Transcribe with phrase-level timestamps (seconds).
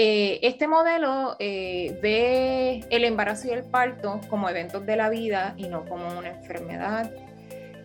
[0.00, 5.54] Eh, este modelo eh, ve el embarazo y el parto como eventos de la vida
[5.56, 7.10] y no como una enfermedad.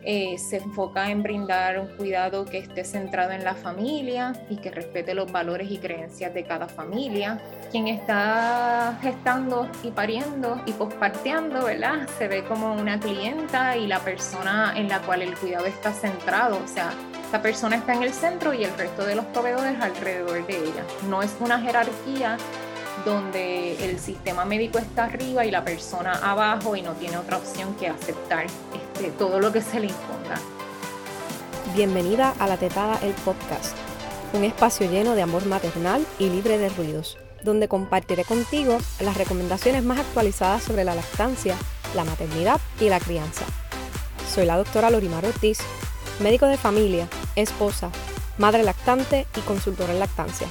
[0.04, 4.70] Eh, se enfoca en brindar un cuidado que esté centrado en la familia y que
[4.70, 7.40] respete los valores y creencias de cada familia.
[7.72, 12.08] Quien está gestando y pariendo y posparteando, ¿verdad?
[12.20, 16.62] Se ve como una clienta y la persona en la cual el cuidado está centrado,
[16.64, 16.94] o sea,
[17.34, 20.86] esta persona está en el centro y el resto de los proveedores alrededor de ella.
[21.10, 22.38] No es una jerarquía
[23.06, 27.74] donde el sistema médico está arriba y la persona abajo y no tiene otra opción
[27.74, 30.40] que aceptar este, todo lo que se le imponga.
[31.74, 33.76] Bienvenida a La Tetada, el podcast,
[34.34, 39.84] un espacio lleno de amor maternal y libre de ruidos, donde compartiré contigo las recomendaciones
[39.84, 41.56] más actualizadas sobre la lactancia,
[41.96, 43.46] la maternidad y la crianza.
[44.32, 45.58] Soy la doctora Lorimar Ortiz,
[46.20, 47.90] médico de familia, esposa,
[48.38, 50.48] madre lactante y consultora en lactancia.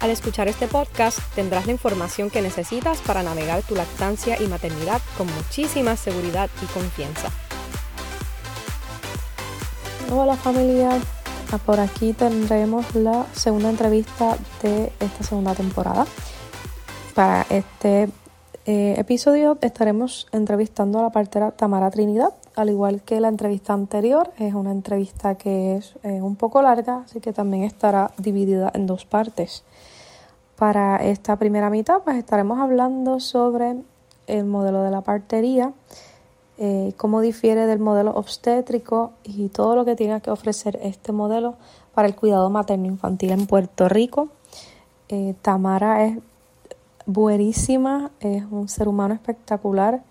[0.00, 5.00] Al escuchar este podcast tendrás la información que necesitas para navegar tu lactancia y maternidad
[5.16, 7.28] con muchísima seguridad y confianza.
[10.10, 10.90] Hola familia,
[11.52, 16.06] ah, por aquí tendremos la segunda entrevista de esta segunda temporada.
[17.14, 18.08] Para este
[18.66, 24.30] eh, episodio estaremos entrevistando a la partera Tamara Trinidad, al igual que la entrevista anterior.
[24.38, 28.86] Es una entrevista que es eh, un poco larga, así que también estará dividida en
[28.86, 29.64] dos partes.
[30.56, 33.76] Para esta primera mitad, pues estaremos hablando sobre
[34.26, 35.72] el modelo de la partería,
[36.58, 41.54] eh, cómo difiere del modelo obstétrico y todo lo que tiene que ofrecer este modelo
[41.94, 44.28] para el cuidado materno-infantil en Puerto Rico.
[45.08, 46.18] Eh, Tamara es
[47.06, 50.02] buenísima, es un ser humano espectacular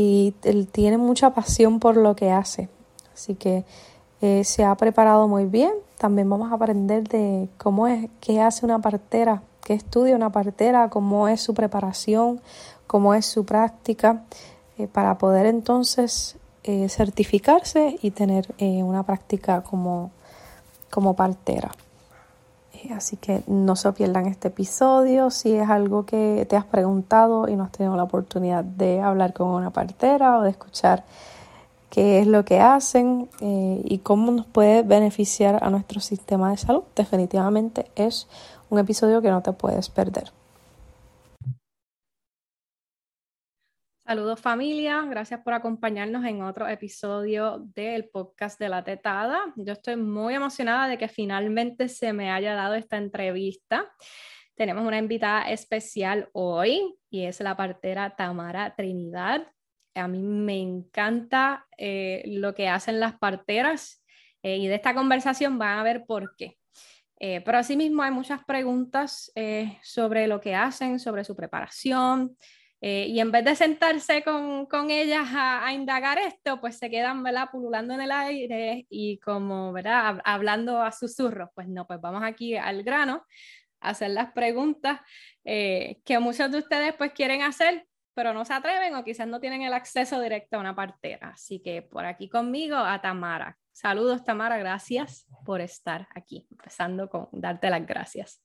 [0.00, 2.68] y él tiene mucha pasión por lo que hace.
[3.12, 3.64] Así que
[4.22, 5.72] eh, se ha preparado muy bien.
[5.98, 10.88] También vamos a aprender de cómo es, qué hace una partera qué estudia una partera,
[10.88, 12.40] cómo es su preparación,
[12.86, 14.24] cómo es su práctica,
[14.78, 20.10] eh, para poder entonces eh, certificarse y tener una práctica como,
[20.90, 21.70] como partera.
[22.94, 25.30] Así que no se pierdan este episodio.
[25.30, 29.32] Si es algo que te has preguntado y no has tenido la oportunidad de hablar
[29.32, 31.04] con una partera o de escuchar
[31.90, 36.84] qué es lo que hacen y cómo nos puede beneficiar a nuestro sistema de salud,
[36.94, 38.28] definitivamente es
[38.70, 40.32] un episodio que no te puedes perder.
[44.10, 49.38] Saludos familia, gracias por acompañarnos en otro episodio del podcast de la tetada.
[49.54, 53.88] Yo estoy muy emocionada de que finalmente se me haya dado esta entrevista.
[54.56, 59.46] Tenemos una invitada especial hoy y es la partera Tamara Trinidad.
[59.94, 64.02] A mí me encanta eh, lo que hacen las parteras
[64.42, 66.58] eh, y de esta conversación van a ver por qué.
[67.22, 72.34] Eh, pero asimismo hay muchas preguntas eh, sobre lo que hacen, sobre su preparación.
[72.80, 77.22] Eh, y en vez de sentarse con, con ellas a, indagar esto, pues se quedan
[77.22, 77.50] ¿verdad?
[77.52, 80.20] pululando en el aire y como ¿verdad?
[80.24, 81.50] hablando a susurros.
[81.54, 83.26] Pues no, pues vamos aquí al grano,
[83.80, 85.00] a hacer las preguntas
[85.44, 89.62] que muchos de ustedes pues quieren hacer, pero no se atreven o quizás no tienen
[89.62, 91.30] el acceso directo a una partera.
[91.30, 93.56] Así que por aquí conmigo a Tamara.
[93.72, 98.42] Saludos, Tamara, gracias por estar aquí, empezando con darte las gracias.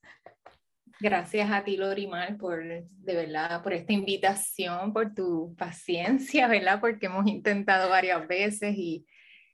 [0.99, 6.79] Gracias a ti, Lorimar, por de verdad, por esta invitación, por tu paciencia, ¿verdad?
[6.79, 9.05] Porque hemos intentado varias veces y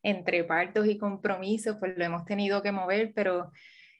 [0.04, 3.52] entre partos y compromisos, pues lo hemos tenido que mover, pero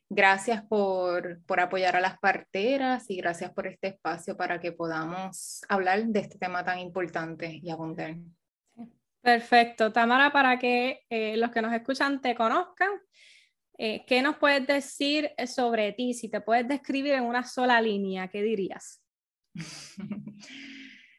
[0.10, 5.62] gracias por, por apoyar a las parteras y gracias por este espacio para que podamos
[5.70, 8.16] hablar de este tema tan importante y abundar.
[9.22, 9.92] Perfecto.
[9.92, 12.90] Tamara, para que eh, los que nos escuchan te conozcan,
[13.78, 16.14] eh, ¿qué nos puedes decir sobre ti?
[16.14, 19.02] Si te puedes describir en una sola línea, ¿qué dirías?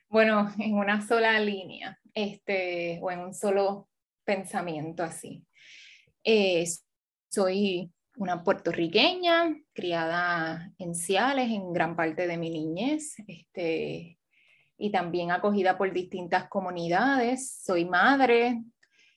[0.09, 3.89] bueno, en una sola línea, este, o en un solo
[4.25, 5.45] pensamiento así.
[6.25, 6.65] Eh,
[7.31, 13.15] soy una puertorriqueña, criada en Ciales en gran parte de mi niñez.
[13.27, 14.19] Este,
[14.83, 17.61] y también acogida por distintas comunidades.
[17.65, 18.63] Soy madre,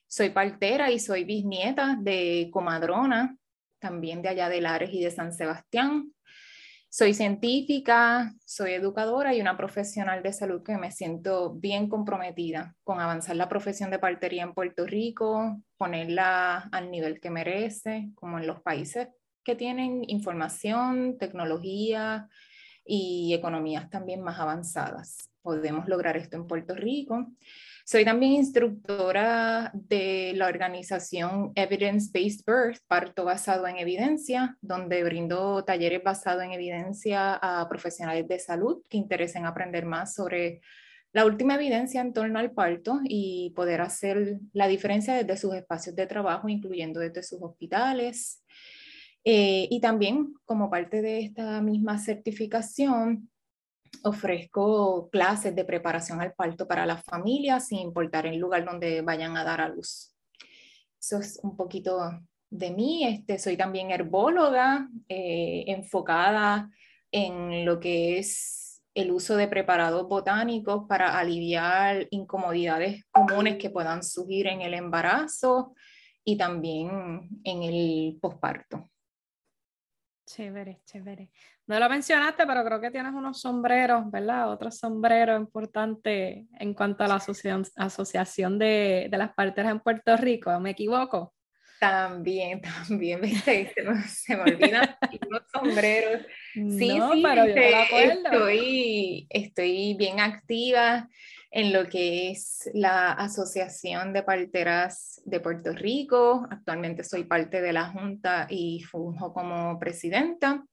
[0.06, 3.36] soy partera y soy bisnieta de comadrona,
[3.78, 6.12] también de allá de Lares y de San Sebastián.
[6.88, 13.00] Soy científica, soy educadora y una profesional de salud que me siento bien comprometida con
[13.00, 18.46] avanzar la profesión de partería en Puerto Rico, ponerla al nivel que merece, como en
[18.46, 19.08] los países
[19.44, 22.28] que tienen información, tecnología,
[22.86, 25.30] y economías también más avanzadas.
[25.42, 27.26] Podemos lograr esto en Puerto Rico.
[27.88, 35.62] Soy también instructora de la organización Evidence Based Birth, parto basado en evidencia, donde brindo
[35.62, 40.62] talleres basados en evidencia a profesionales de salud que interesen aprender más sobre
[41.12, 45.94] la última evidencia en torno al parto y poder hacer la diferencia desde sus espacios
[45.94, 48.42] de trabajo, incluyendo desde sus hospitales.
[49.22, 53.30] Eh, y también como parte de esta misma certificación,
[54.04, 59.36] ofrezco clases de preparación al parto para las familias, sin importar el lugar donde vayan
[59.36, 60.14] a dar a luz.
[61.00, 61.98] Eso es un poquito
[62.50, 63.04] de mí.
[63.04, 66.70] Este, soy también herbóloga, eh, enfocada
[67.10, 74.02] en lo que es el uso de preparados botánicos para aliviar incomodidades comunes que puedan
[74.02, 75.74] surgir en el embarazo
[76.24, 78.90] y también en el posparto.
[80.26, 81.30] Chévere, chévere.
[81.66, 84.50] No lo mencionaste, pero creo que tienes unos sombreros, ¿verdad?
[84.52, 90.16] Otros sombreros importantes en cuanto a la asociación, asociación de, de, las parteras en Puerto
[90.16, 90.58] Rico.
[90.60, 91.34] ¿Me equivoco?
[91.80, 93.72] También, también, ¿viste?
[93.74, 94.96] Se me, se me olvidan
[95.28, 96.22] unos sombreros.
[96.54, 98.48] Sí, no, sí, pero yo me este, acuerdo.
[98.48, 101.08] estoy, estoy bien activa
[101.50, 106.46] en lo que es la Asociación de Parteras de Puerto Rico.
[106.50, 110.64] Actualmente soy parte de la Junta y funjo como presidenta.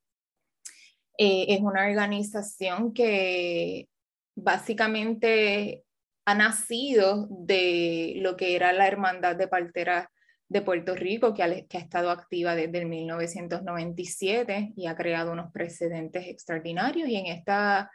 [1.17, 3.87] Eh, es una organización que
[4.35, 5.83] básicamente
[6.25, 10.07] ha nacido de lo que era la Hermandad de Parteras
[10.47, 16.27] de Puerto Rico, que ha, estado activa desde el 1997 y ha creado unos precedentes
[16.27, 17.09] extraordinarios.
[17.09, 17.91] Y en esta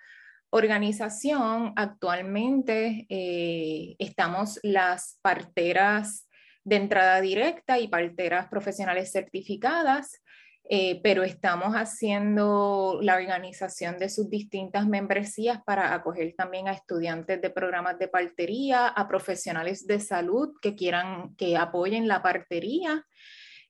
[0.51, 6.29] organización actualmente eh, estamos las parteras
[6.65, 10.21] de entrada directa y parteras profesionales certificadas,
[10.71, 17.41] eh, pero estamos haciendo la organización de sus distintas membresías para acoger también a estudiantes
[17.41, 23.07] de programas de partería, a profesionales de salud que quieran que apoyen la partería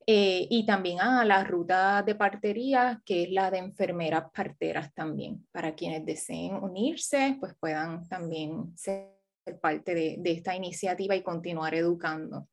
[0.08, 5.46] eh, y también a la ruta de partería, que es la de enfermeras parteras también,
[5.52, 9.14] para quienes deseen unirse, pues puedan también ser
[9.60, 12.48] parte de, de esta iniciativa y continuar educando.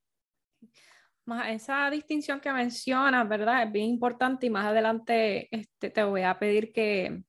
[1.48, 3.64] Esa distinción que mencionas, ¿verdad?
[3.64, 7.24] Es bien importante y más adelante este, te voy a pedir que,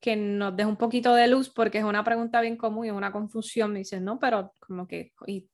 [0.00, 2.94] que nos des un poquito de luz porque es una pregunta bien común y es
[2.94, 3.72] una confusión.
[3.72, 5.48] Me dicen, no, pero como que, y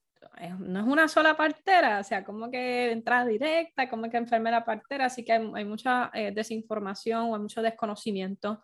[0.61, 5.07] no es una sola partera, o sea, como que entrada directa, como que enfermera partera,
[5.07, 8.63] así que hay, hay mucha eh, desinformación o hay mucho desconocimiento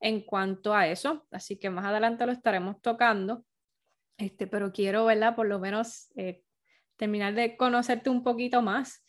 [0.00, 3.44] en cuanto a eso, así que más adelante lo estaremos tocando,
[4.16, 5.34] este, pero quiero, ¿verdad?
[5.34, 6.42] Por lo menos eh,
[6.98, 9.04] terminar de conocerte un poquito más.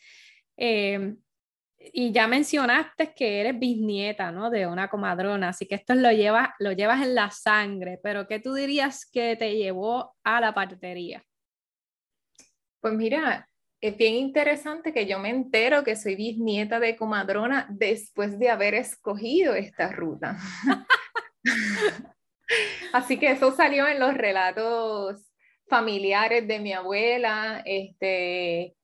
[0.57, 1.15] Eh,
[1.93, 4.49] y ya mencionaste que eres bisnieta, ¿no?
[4.49, 8.39] De una comadrona, así que esto lo llevas, lo llevas en la sangre, pero ¿qué
[8.39, 11.23] tú dirías que te llevó a la partería?
[12.81, 13.47] Pues mira,
[13.81, 18.75] es bien interesante que yo me entero que soy bisnieta de comadrona después de haber
[18.75, 20.37] escogido esta ruta.
[22.93, 25.28] Así que eso salió en los relatos
[25.69, 28.75] familiares de mi abuela, este,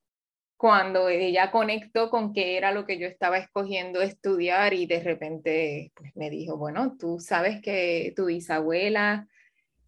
[0.58, 5.92] cuando ella conectó con qué era lo que yo estaba escogiendo estudiar y de repente
[5.96, 9.28] pues, me dijo, bueno, tú sabes que tu bisabuela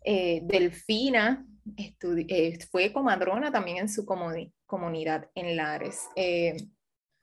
[0.03, 1.45] eh, Delfina
[1.77, 6.07] eh, fue comadrona también en su comunidad en Lares.
[6.15, 6.57] Eh,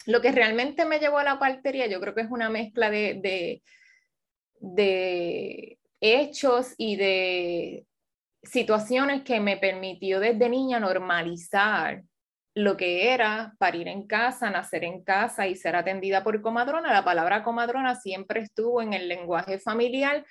[0.06, 3.20] lo que realmente me llevó a la partería, yo creo que es una mezcla de,
[3.22, 3.62] de,
[4.60, 7.86] de hechos y de
[8.44, 12.02] situaciones que me permitió desde niña normalizar
[12.54, 16.92] lo que era parir en casa, nacer en casa y ser atendida por comadrona.
[16.92, 20.24] La palabra comadrona siempre estuvo en el lenguaje familiar,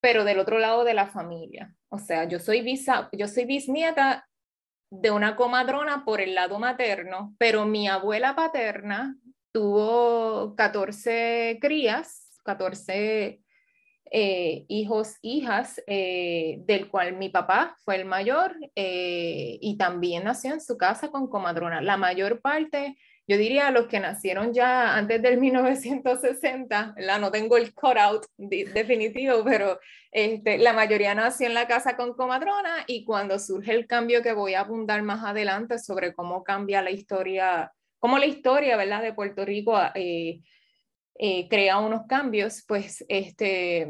[0.00, 1.74] pero del otro lado de la familia.
[1.88, 4.28] O sea, yo soy, bisa, yo soy bisnieta
[4.90, 9.16] de una comadrona por el lado materno, pero mi abuela paterna
[9.50, 13.42] tuvo 14 crías, 14
[14.10, 20.52] eh, hijos, hijas, eh, del cual mi papá fue el mayor eh, y también nació
[20.52, 21.80] en su casa con comadrona.
[21.80, 22.96] La mayor parte
[23.28, 29.42] yo diría los que nacieron ya antes del 1960, la no tengo el cutout definitivo,
[29.44, 29.80] pero
[30.12, 34.32] este, la mayoría nació en la casa con comadrona y cuando surge el cambio que
[34.32, 39.02] voy a abundar más adelante sobre cómo cambia la historia, cómo la historia ¿verdad?
[39.02, 39.76] de Puerto Rico
[41.18, 43.88] eh, crea unos cambios, pues este,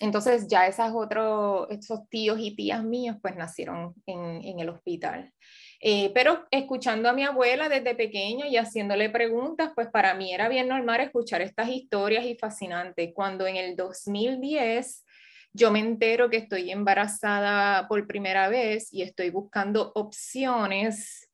[0.00, 5.32] entonces ya esas otros, esos tíos y tías míos pues nacieron en, el hospital.
[5.80, 10.48] Eh, pero escuchando a mi abuela desde pequeño y haciéndole preguntas, pues para mí era
[10.48, 13.12] bien normal escuchar estas historias y fascinantes.
[13.14, 15.04] Cuando en el 2010
[15.52, 21.25] yo me entero que estoy embarazada por primera vez y estoy buscando opciones,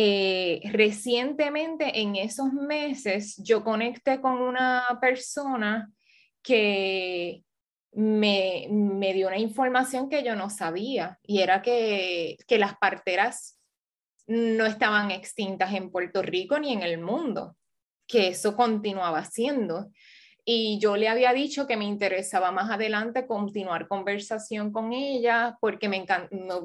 [0.00, 5.90] eh, recientemente en esos meses yo conecté con una persona
[6.40, 7.42] que
[7.94, 13.58] me, me, dio una información que yo no sabía y era que, que las parteras
[14.28, 17.56] no estaban extintas en Puerto Rico ni en el mundo,
[18.06, 19.90] que eso continuaba siendo.
[20.44, 25.88] Y yo le había dicho que me interesaba más adelante continuar conversación con ella porque
[25.88, 26.06] me,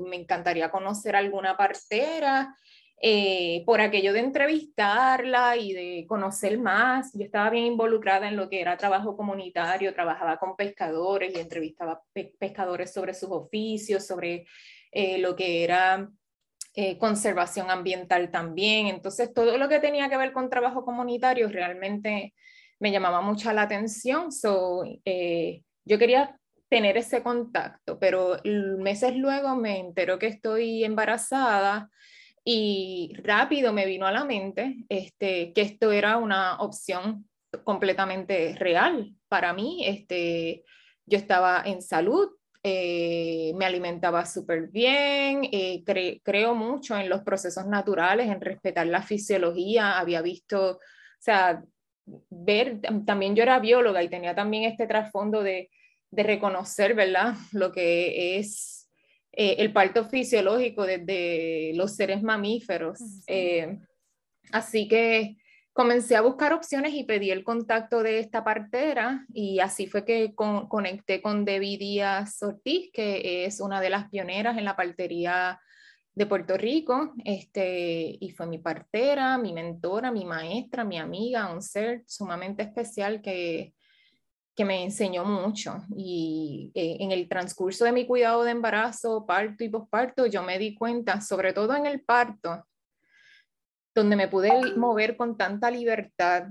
[0.06, 2.56] me encantaría conocer alguna partera
[3.06, 7.12] eh, por aquello de entrevistarla y de conocer más.
[7.14, 12.02] Yo estaba bien involucrada en lo que era trabajo comunitario, trabajaba con pescadores y entrevistaba
[12.40, 14.46] pescadores sobre sus oficios, sobre
[14.94, 16.10] eh, lo que era
[16.76, 18.88] eh, conservación ambiental también.
[18.88, 22.34] Entonces, todo lo que tenía que ver con trabajo comunitario realmente
[22.80, 24.32] me llamaba mucho la atención.
[24.32, 31.90] So, eh, yo quería tener ese contacto, pero meses luego me enteró que estoy embarazada
[32.44, 37.28] y rápido me vino a la mente este, que esto era una opción
[37.64, 39.86] completamente real para mí.
[39.86, 40.64] Este,
[41.06, 42.30] yo estaba en salud,
[42.64, 45.84] eh, me alimentaba súper bien, eh,
[46.24, 50.80] creo mucho en los procesos naturales, en respetar la fisiología, había visto, o
[51.20, 51.64] sea,
[52.30, 55.70] ver, también yo era bióloga y tenía también este trasfondo de,
[56.12, 57.36] de reconocer, ¿verdad?
[57.52, 58.73] Lo que es
[59.34, 63.00] eh, el parto fisiológico desde los seres mamíferos.
[64.52, 65.38] así que
[65.74, 70.34] comencé a buscar opciones y pedí el contacto de esta partera y así fue que
[70.36, 75.60] conecté con Debbie Díaz Ortiz, que es una de las pioneras en la partería
[76.16, 81.62] de Puerto Rico, este, y fue mi partera, mi mentora, mi maestra, mi amiga, un
[81.62, 83.74] ser sumamente especial que,
[84.56, 85.84] que me enseñó mucho.
[85.96, 90.60] Y eh, en el transcurso de mi cuidado de embarazo, parto y posparto, yo me
[90.60, 92.66] di cuenta, sobre todo en el parto,
[93.96, 96.48] donde me pude mover con tanta libertad,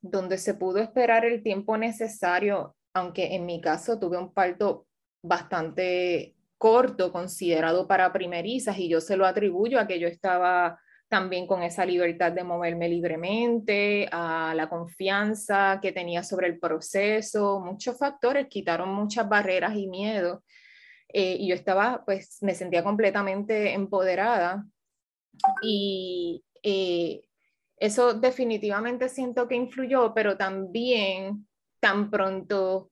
[0.00, 4.86] donde se pudo esperar el tiempo necesario, aunque en mi caso tuve un parto
[5.22, 11.46] bastante corto considerado para primerizas y yo se lo atribuyo a que yo estaba también
[11.46, 17.98] con esa libertad de moverme libremente, a la confianza que tenía sobre el proceso, muchos
[17.98, 20.40] factores quitaron muchas barreras y miedos
[21.08, 24.64] eh, y yo estaba, pues me sentía completamente empoderada.
[25.62, 27.22] Y, eh,
[27.80, 31.46] eso definitivamente siento que influyó, pero también
[31.80, 32.90] tan pronto,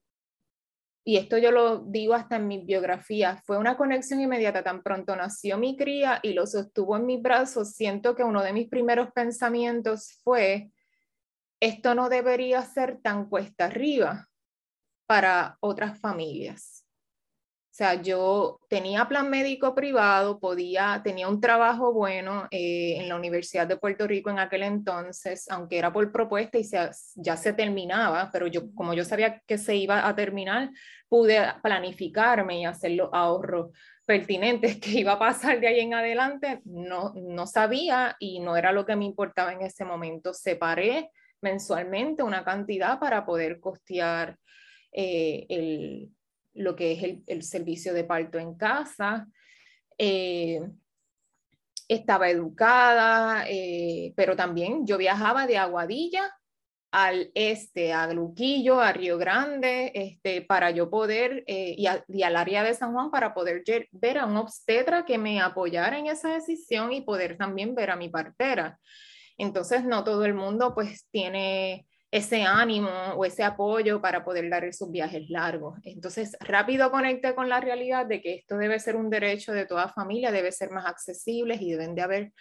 [1.08, 5.14] y esto yo lo digo hasta en mi biografía, fue una conexión inmediata, tan pronto
[5.14, 9.12] nació mi cría y lo sostuvo en mis brazos, siento que uno de mis primeros
[9.12, 10.72] pensamientos fue,
[11.60, 14.28] esto no debería ser tan cuesta arriba
[15.06, 16.85] para otras familias
[17.76, 23.16] o sea, yo tenía plan médico privado, podía, tenía un trabajo bueno eh, en la
[23.16, 26.64] Universidad de Puerto Rico en aquel entonces, aunque era por propuesta y
[27.16, 30.70] ya se terminaba, pero yo, como yo sabía que se iba a terminar,
[31.06, 36.62] pude planificarme y hacer los ahorros pertinentes que iba a pasar de ahí en adelante,
[36.64, 40.32] no, no sabía y no era lo que me importaba en ese momento.
[40.32, 41.10] Separé
[41.42, 44.38] mensualmente una cantidad para poder costear
[44.92, 46.15] eh, el,
[46.56, 49.26] lo que es el, servicio de parto en casa.
[49.98, 50.60] Eh,
[51.88, 56.32] estaba educada, eh, pero también yo viajaba de Aguadilla
[56.90, 62.62] al este, a Luquillo, a Río Grande, este, para yo poder, eh, y, al área
[62.62, 66.92] de San Juan, para poder ver a un obstetra que me apoyara en esa decisión
[66.92, 68.78] y poder también ver a mi partera.
[69.36, 71.86] Entonces, no todo el mundo pues tiene
[72.16, 75.78] ese ánimo o ese apoyo para poder dar esos viajes largos.
[75.84, 79.88] Entonces, rápido conecté con la realidad de que esto debe ser un derecho de toda
[79.88, 82.32] familia, debe ser más accesible y deben de haber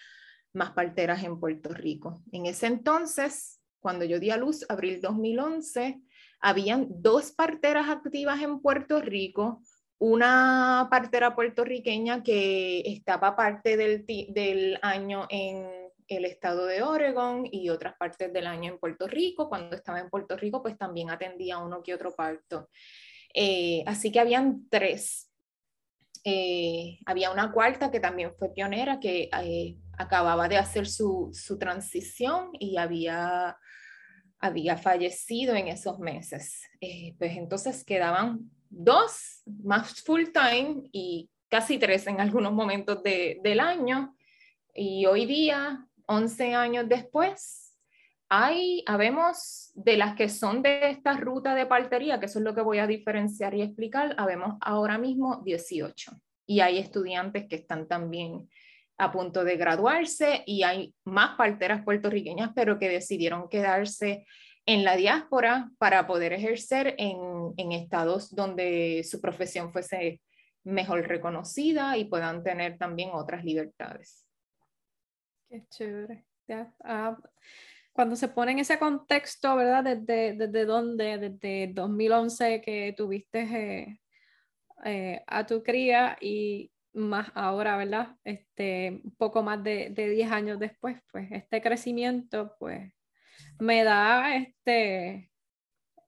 [0.54, 2.22] más parteras en Puerto Rico.
[2.32, 6.00] En ese entonces, cuando yo di a luz, abril 2011,
[6.40, 9.62] habían dos parteras activas en Puerto Rico,
[9.98, 17.70] una partera puertorriqueña que estaba parte del, del año en el estado de Oregon y
[17.70, 19.50] otras partes del año en Puerto Rico.
[19.50, 22.70] Cuando estaba en Puerto Rico, pues también atendía uno que otro parto.
[23.34, 25.32] Eh, así que habían tres.
[26.24, 31.60] Eh, había una cuarta que también fue pionera, que eh, acababa de hacer su, su,
[31.60, 33.58] transición y había,
[34.40, 36.64] había fallecido en esos meses.
[37.20, 43.60] pues entonces quedaban dos más full time y casi tres en algunos momentos de, del
[43.60, 44.16] año
[44.74, 47.66] Y hoy día, 11 años después,
[48.30, 52.56] hay, habemos de las que son de esta ruta de partería, que eso es lo
[52.56, 56.12] que voy a diferenciar y explicar, habemos ahora mismo 18.
[56.48, 58.50] Y hay estudiantes que están también
[58.98, 64.26] a punto de graduarse y hay más parteras puertorriqueñas, pero que decidieron quedarse
[64.66, 70.22] en la diáspora para poder ejercer en, en estados donde su profesión fuese
[70.64, 74.25] mejor reconocida y puedan tener también otras libertades.
[75.50, 76.26] Qué chévere.
[76.84, 77.18] Ah,
[77.94, 79.84] cuando se pone en ese contexto, ¿verdad?
[79.84, 84.00] Desde, desde dónde, desde 2011 que tuviste eh,
[84.84, 88.16] eh, a tu cría y más ahora, ¿verdad?
[88.24, 92.92] Este, un poco más de, de 10 años después, pues este crecimiento, pues
[93.60, 95.32] me da este,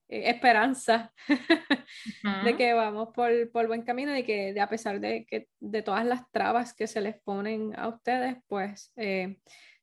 [0.10, 1.14] eh, esperanza
[2.46, 5.82] de que vamos por, por, buen camino y que de, a pesar de, que, de
[5.82, 9.38] todas las trabas que se les ponen a ustedes, pues eh,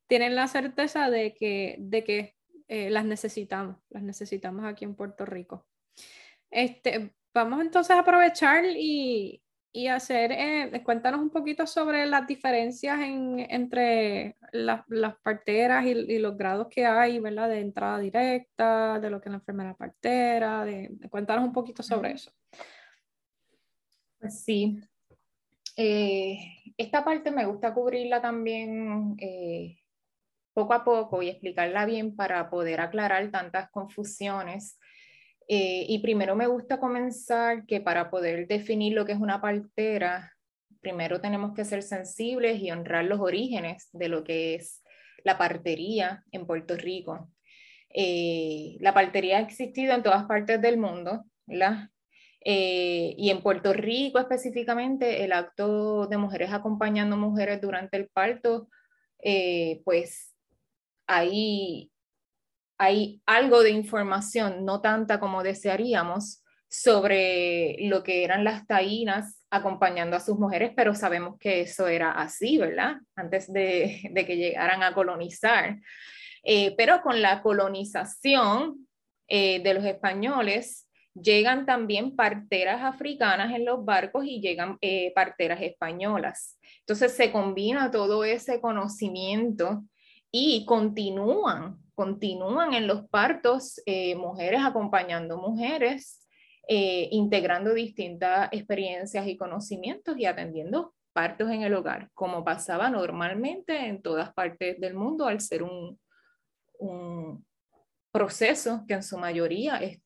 [0.07, 2.35] tienen la certeza de que, de que
[2.69, 5.67] eh, las necesitamos, las necesitamos aquí en Puerto Rico.
[6.51, 9.44] Este, vamos entonces a aprovechar y,
[9.77, 16.69] y hacer, eh, cuéntanos un poquito sobre las diferencias entre las parteras y, los grados
[16.71, 17.49] que hay, ¿verdad?
[17.49, 22.13] De entrada directa, de lo que es la enfermera partera, de, cuéntanos un poquito sobre
[22.13, 22.31] eso.
[24.21, 24.79] Pues sí.
[25.77, 26.39] Eh,
[26.77, 29.77] esta parte me gusta cubrirla también eh,
[30.53, 34.79] poco a poco y explicarla bien para poder aclarar tantas confusiones
[35.47, 40.33] eh, y primero me gusta comenzar que para poder definir lo que es una partera,
[40.81, 44.83] primero tenemos que ser sensibles y honrar los orígenes de lo que es
[45.23, 47.31] la partería en Puerto Rico.
[47.91, 51.91] Eh, la partería ha existido en todas partes del mundo, ¿verdad?
[52.45, 58.69] Eh, y en Puerto Rico específicamente, el acto de mujeres acompañando mujeres durante el parto,
[59.85, 60.35] pues
[61.07, 61.91] ahí
[62.79, 70.17] hay algo de información, no tanta como desearíamos, sobre lo que eran las taínas acompañando
[70.17, 72.97] a sus mujeres, pero sabemos que eso era así, ¿verdad?
[73.15, 75.79] Antes de, que llegaran a colonizar.
[76.43, 78.89] Eh, pero con la colonización
[79.29, 85.63] eh, de los españoles, llegan también parteras africanas en los barcos y llegan eh, parteras
[85.63, 86.59] españolas.
[86.81, 89.85] Entonces se combina todo ese conocimiento
[90.37, 96.27] y continúan continúan en los partos eh, mujeres acompañando mujeres,
[96.69, 103.87] eh, integrando distintas experiencias y conocimientos y atendiendo partos en el hogar, como pasaba normalmente
[103.87, 106.01] en todas partes del mundo al ser un,
[106.81, 107.47] un
[108.11, 110.01] proceso que en su mayoría es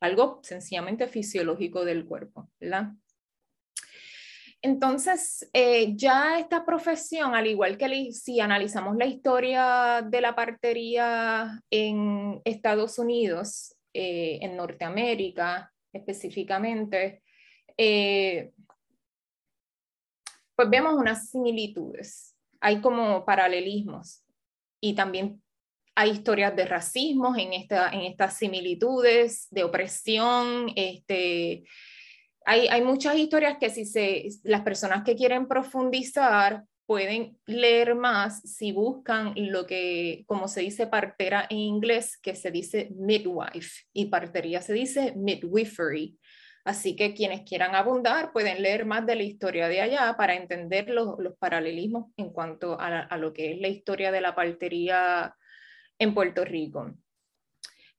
[0.00, 2.92] algo sencillamente fisiológico del cuerpo, ¿verdad?
[4.62, 11.62] Entonces, eh, ya esta profesión, al igual que si analizamos la historia de la partería
[11.70, 17.22] en Estados Unidos, eh, en Norteamérica específicamente,
[17.78, 18.52] eh,
[20.54, 24.22] pues vemos unas similitudes, hay como paralelismos
[24.80, 25.42] y también
[25.94, 31.64] hay historias de racismo en, en estas similitudes, de opresión, este,
[32.46, 38.70] hay, muchas historias que si se, las personas que quieren profundizar pueden leer más si
[38.70, 44.62] buscan lo que, como se dice partera en inglés, que se dice midwife y partería
[44.62, 46.18] se dice midwifery.
[46.64, 50.88] Así que quienes quieran abundar pueden leer más de la historia de allá para entender
[50.88, 55.34] los, paralelismos en cuanto a, a, lo que es la historia de la partería
[55.98, 56.92] en Puerto Rico.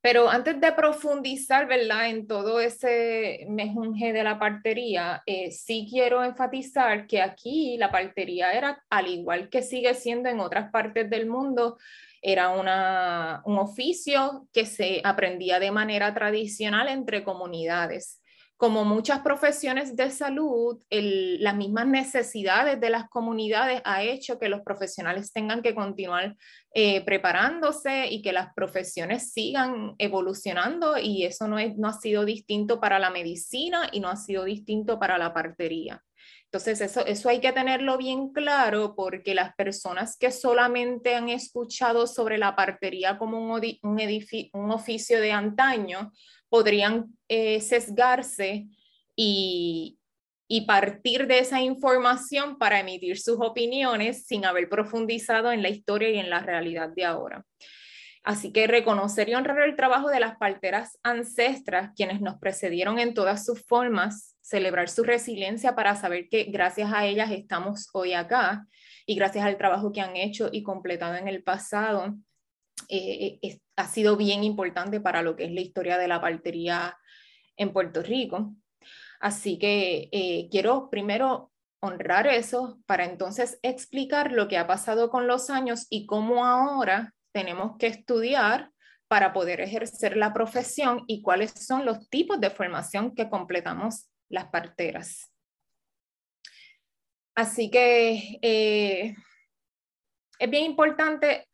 [0.07, 2.07] Pero antes de profundizar, ¿verdad?
[2.07, 8.53] En todo ese mejunje de la partería, eh, sí quiero enfatizar que aquí la partería
[8.53, 11.77] era, al igual que sigue siendo en otras partes del mundo,
[12.21, 18.21] era una, un oficio que se aprendía de manera tradicional entre comunidades
[18.57, 24.61] como muchas profesiones de salud, las mismas necesidades de las comunidades ha hecho que los
[24.61, 26.35] profesionales tengan que continuar
[26.73, 32.79] eh, preparándose y que las profesiones sigan evolucionando y eso no, no ha sido distinto
[32.79, 36.03] para la medicina y no ha sido distinto para la partería.
[36.47, 42.07] Entonces, eso, eso hay que tenerlo bien claro porque las personas que solamente han escuchado
[42.07, 43.99] sobre la partería como un, un,
[44.53, 46.13] un oficio de antaño,
[46.49, 48.67] podrían eh, sesgarse
[49.15, 49.99] y,
[50.47, 56.09] y partir de esa información para emitir sus opiniones sin haber profundizado en la historia
[56.09, 57.45] y en la realidad de ahora.
[58.23, 63.13] Así que reconocer y honrar el trabajo de las parteras ancestras, quienes nos precedieron en
[63.13, 68.65] todas sus formas, celebrar su resiliencia para saber que gracias a ellas estamos hoy acá
[69.05, 72.15] y gracias al trabajo que han hecho y completado en el pasado,
[72.87, 76.97] eh, eh, ha sido bien importante para lo que es la historia de la partería
[77.57, 78.53] en Puerto Rico.
[79.19, 85.27] Así que eh, quiero primero honrar eso para entonces explicar lo que ha pasado con
[85.27, 88.71] los años y cómo ahora tenemos que estudiar
[89.09, 94.45] para poder ejercer la profesión y cuáles son los tipos de formación que completamos las
[94.45, 95.31] parteras.
[97.37, 99.15] Así que eh,
[100.39, 101.47] es bien importante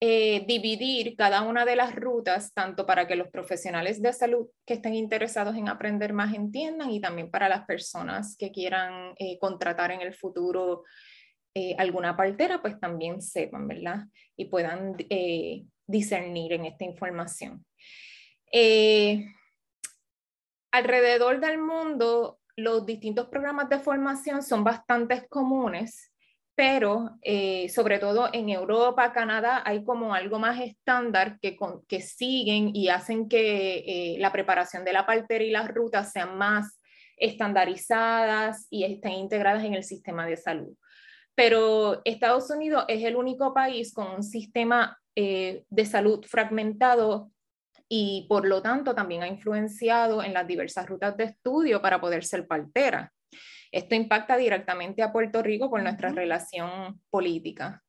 [0.00, 4.74] eh, dividir cada una de las rutas, tanto para que los profesionales de salud que
[4.74, 9.90] estén interesados en aprender más entiendan y también para las personas que quieran eh, contratar
[9.90, 10.84] en el futuro
[11.78, 14.04] alguna partera, pues también sepan, ¿verdad?
[14.36, 14.96] Y puedan
[15.84, 17.66] discernir en esta información.
[20.70, 26.12] Alrededor del mundo los distintos programas de formación son bastante comunes,
[26.54, 31.56] pero eh, sobre todo en Europa, Canadá, hay como algo más estándar que,
[31.88, 36.36] que siguen y hacen que eh, la preparación de la partera y las rutas sean
[36.36, 36.78] más
[37.16, 40.76] estandarizadas y estén integradas en el sistema de salud.
[41.34, 47.30] Pero Estados Unidos es el único país con un sistema eh, de salud fragmentado
[47.92, 52.24] y por lo tanto también ha influenciado en las diversas rutas de estudio para poder
[52.24, 53.12] ser partera.
[53.72, 57.82] Esto impacta directamente a Puerto Rico por nuestra relación política.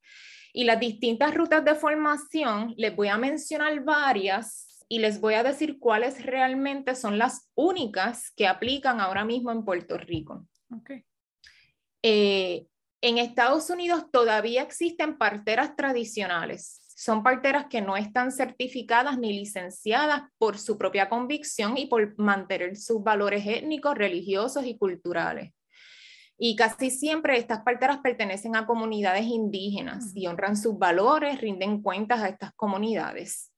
[0.52, 5.44] Y las distintas rutas de formación, les voy a mencionar varias y les voy a
[5.44, 10.48] decir cuáles realmente son las únicas que aplican ahora mismo en Puerto Rico.
[10.80, 11.04] Okay.
[12.02, 12.66] Eh,
[13.00, 20.22] en Estados Unidos todavía existen parteras tradicionales, son parteras que no están certificadas ni licenciadas
[20.38, 25.52] por su propia convicción y por mantener sus valores étnicos, religiosos y culturales.
[26.38, 32.20] Y casi siempre estas parteras pertenecen a comunidades indígenas y honran sus valores, rinden cuentas
[32.20, 33.52] a estas comunidades.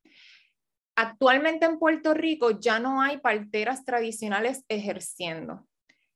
[0.97, 5.67] Actualmente en Puerto Rico ya no hay parteras tradicionales ejerciendo.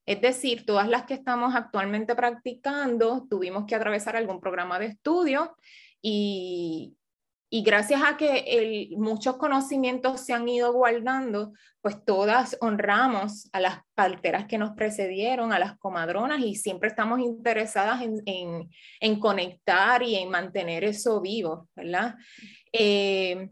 [0.07, 5.57] Es decir, todas las que estamos actualmente practicando tuvimos que atravesar algún programa de estudio
[6.00, 6.97] y,
[7.50, 13.80] y gracias a que muchos conocimientos se han ido guardando, pues todas honramos a las
[13.94, 20.28] parteras que nos precedieron, a las comadronas, y siempre estamos interesadas en, conectar y en
[20.28, 22.16] mantener eso vivo, ¿verdad?
[22.70, 23.48] Eh,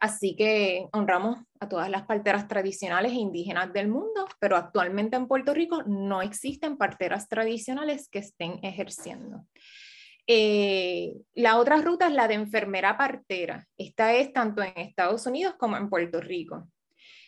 [0.00, 5.28] así que honramos a todas las parteras tradicionales e indígenas del mundo, pero actualmente en
[5.28, 9.44] Puerto Rico no existen parteras tradicionales que estén ejerciendo.
[10.26, 13.66] Eh, la otra ruta es la de enfermera partera.
[13.76, 16.68] Esta es tanto en Estados Unidos como en Puerto Rico.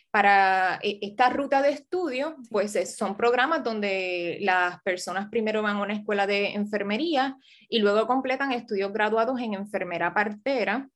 [0.09, 5.81] Para eh, esta ruta de estudio, pues son programas donde las personas primero van a
[5.81, 7.37] una escuela de enfermería
[7.69, 10.89] y luego completan estudios graduados en enfermera partera.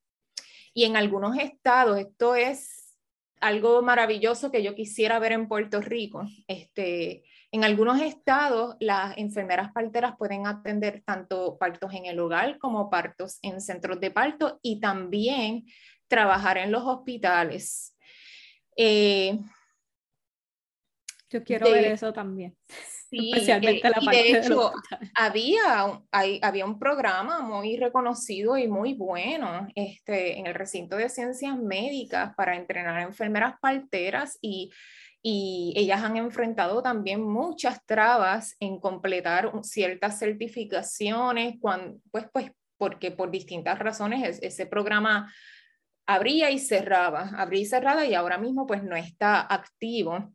[0.74, 2.96] Y en algunos estados, esto es
[3.40, 6.24] algo maravilloso que yo quisiera ver en Puerto Rico.
[6.48, 12.88] Este, en algunos estados, las enfermeras parteras pueden atender tanto partos en el hogar como
[12.88, 15.66] partos en centros de parto y también
[16.08, 17.94] trabajar en los hospitales.
[18.74, 19.38] Eh,
[21.28, 22.56] Yo quiero ver eso también.
[23.12, 24.72] Sí, especialmente la parte de hecho,
[25.14, 31.58] había, había un programa muy reconocido y muy bueno este, en el recinto de ciencias
[31.58, 34.72] médicas para entrenar a enfermeras parteras y
[35.22, 41.54] y ellas han enfrentado también muchas trabas en completar ciertas certificaciones,
[42.10, 45.32] pues, pues porque por distintas razones ese programa
[46.06, 50.32] abría y cerraba, abría y cerraba y ahora mismo pues no está activo.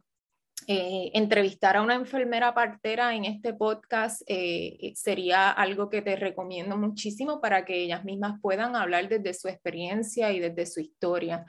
[0.65, 6.77] Eh, entrevistar a una enfermera partera en este podcast eh, sería algo que te recomiendo
[6.77, 11.45] muchísimo para que ellas mismas puedan hablar desde su experiencia y desde su historia.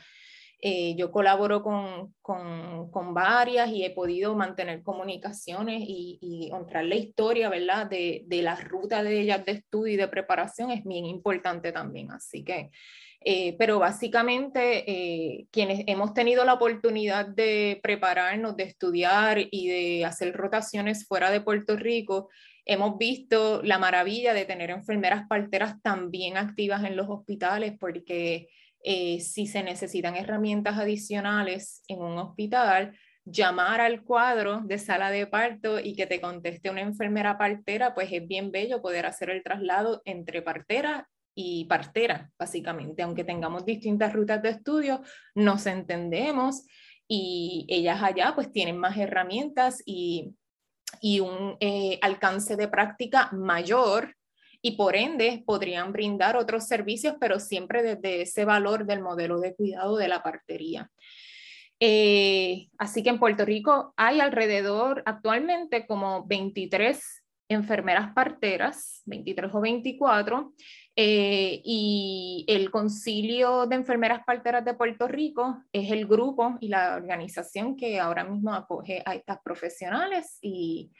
[0.60, 6.94] Eh, yo colaboro con, con, con, varias y he podido mantener comunicaciones y, y la
[6.96, 7.86] historia, ¿verdad?
[7.86, 12.10] De, de la ruta de ellas de estudio y de preparación es bien importante también.
[12.10, 12.70] Así que,
[13.20, 20.04] eh, pero básicamente eh, quienes hemos tenido la oportunidad de prepararnos, de estudiar y de
[20.04, 22.30] hacer rotaciones fuera de Puerto Rico,
[22.64, 28.48] hemos visto la maravilla de tener enfermeras parteras también activas en los hospitales porque
[28.84, 35.26] eh, si se necesitan herramientas adicionales en un hospital, llamar al cuadro de sala de
[35.26, 39.42] parto y que te conteste una enfermera partera, pues es bien bello poder hacer el
[39.42, 43.02] traslado entre partera y partera, básicamente.
[43.02, 45.02] Aunque tengamos distintas rutas de estudio,
[45.34, 46.66] nos entendemos
[47.06, 50.34] y ellas allá pues tienen más herramientas y,
[51.00, 54.14] y un eh, alcance de práctica mayor
[54.68, 59.54] y por ende podrían brindar otros servicios, pero siempre desde ese valor del modelo de
[59.54, 60.90] cuidado de la partería.
[61.80, 69.60] Eh, así que en Puerto Rico hay alrededor actualmente como 23 enfermeras parteras, 23 o
[69.62, 70.52] 24,
[70.96, 76.96] eh, y el Concilio de Enfermeras Parteras de Puerto Rico es el grupo y la
[76.96, 80.90] organización que ahora mismo acoge a estas profesionales y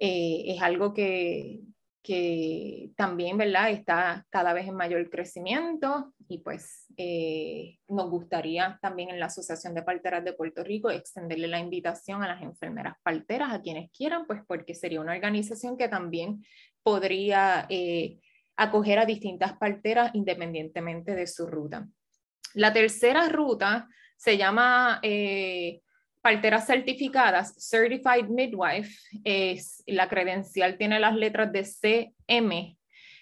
[0.00, 1.60] eh, es algo que,
[2.06, 3.70] que también, ¿verdad?
[3.70, 9.74] Está cada vez en mayor crecimiento y pues eh, nos gustaría también en la Asociación
[9.74, 14.24] de Parteras de Puerto Rico extenderle la invitación a las enfermeras parteras, a quienes quieran,
[14.24, 16.44] pues porque sería una organización que también
[16.84, 18.20] podría eh,
[18.56, 21.88] acoger a distintas parteras independientemente de su ruta.
[22.54, 25.80] La tercera ruta se llama eh,
[26.26, 32.76] parteras certificadas, Certified Midwife, es, la credencial tiene las letras de CM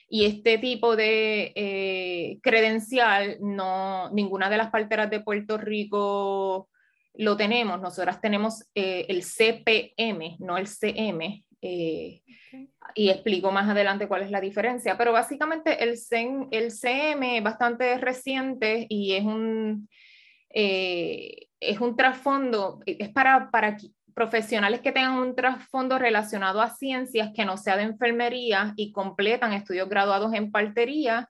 [0.08, 6.70] y este tipo de eh, credencial, no, ninguna de las parteras de Puerto Rico
[7.12, 7.78] lo tenemos.
[7.78, 11.44] Nosotras tenemos eh, el CPM, no el CM.
[11.60, 12.22] Eh,
[12.94, 14.96] y explico más adelante cuál es la diferencia.
[14.96, 15.98] Pero básicamente el,
[16.52, 19.90] el CM es bastante reciente y es un,
[20.54, 23.76] es un trasfondo, es para, para
[24.14, 29.52] profesionales que tengan un trasfondo relacionado a ciencias que no sea de enfermería y completan
[29.52, 31.28] estudios graduados en partería,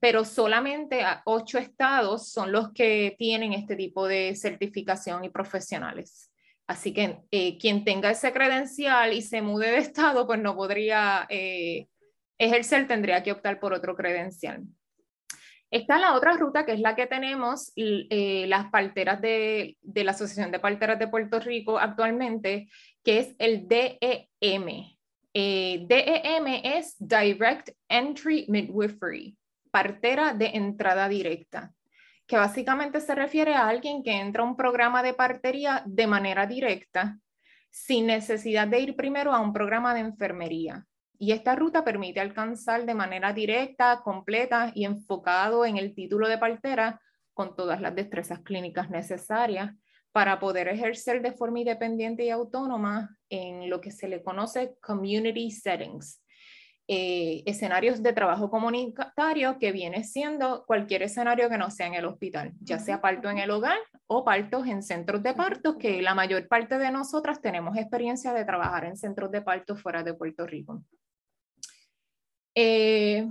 [0.00, 6.30] pero solamente ocho estados son los que tienen este tipo de certificación y profesionales.
[6.66, 11.26] Así que eh, quien tenga ese credencial y se mude de estado, pues no podría
[11.30, 11.88] eh,
[12.36, 14.64] ejercer, tendría que optar por otro credencial.
[15.70, 20.50] Está la otra ruta, que es la que tenemos eh, las parteras de, la Asociación
[20.50, 22.68] de Parteras de Puerto Rico actualmente,
[23.04, 24.96] que es el DEM.
[25.34, 29.36] Eh, DEM es Direct Entry Midwifery,
[29.70, 31.74] partera de entrada directa,
[32.26, 36.46] que básicamente se refiere a alguien que entra a un programa de partería de manera
[36.46, 37.18] directa,
[37.70, 40.87] sin necesidad de ir primero a un programa de enfermería.
[41.18, 46.38] Y esta ruta permite alcanzar de manera directa, completa y enfocado en el título de
[46.38, 47.00] partera
[47.34, 49.74] con todas las destrezas clínicas necesarias
[50.12, 55.50] para poder ejercer de forma independiente y autónoma en lo que se le conoce community
[55.50, 56.22] settings,
[56.88, 62.06] eh, escenarios de trabajo comunitario que viene siendo cualquier escenario que no sea en el
[62.06, 66.14] hospital, ya sea parto en el hogar o partos en centros de partos, que la
[66.14, 70.46] mayor parte de nosotras tenemos experiencia de trabajar en centros de partos fuera de Puerto
[70.46, 70.82] Rico.
[72.60, 73.24] Eh,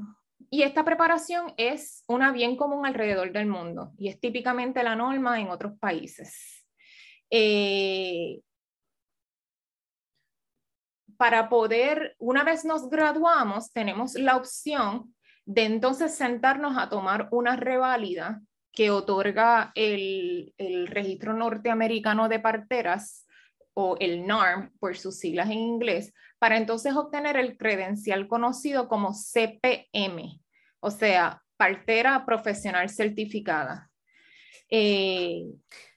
[0.50, 5.42] y esta preparación es una bien común alrededor del mundo y es típicamente la norma
[5.42, 6.66] en otros países.
[7.30, 8.40] Eh,
[11.18, 15.14] para poder, una vez nos graduamos, tenemos la opción
[15.44, 23.27] de entonces sentarnos a tomar una reválida que otorga el, el registro norteamericano de parteras
[23.80, 29.14] o el NARM por sus siglas en inglés, para entonces obtener el credencial conocido como
[29.14, 30.42] CPM,
[30.80, 33.92] o sea, partera profesional certificada.
[34.68, 35.44] Eh,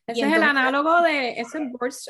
[0.07, 1.43] ese es el análogo de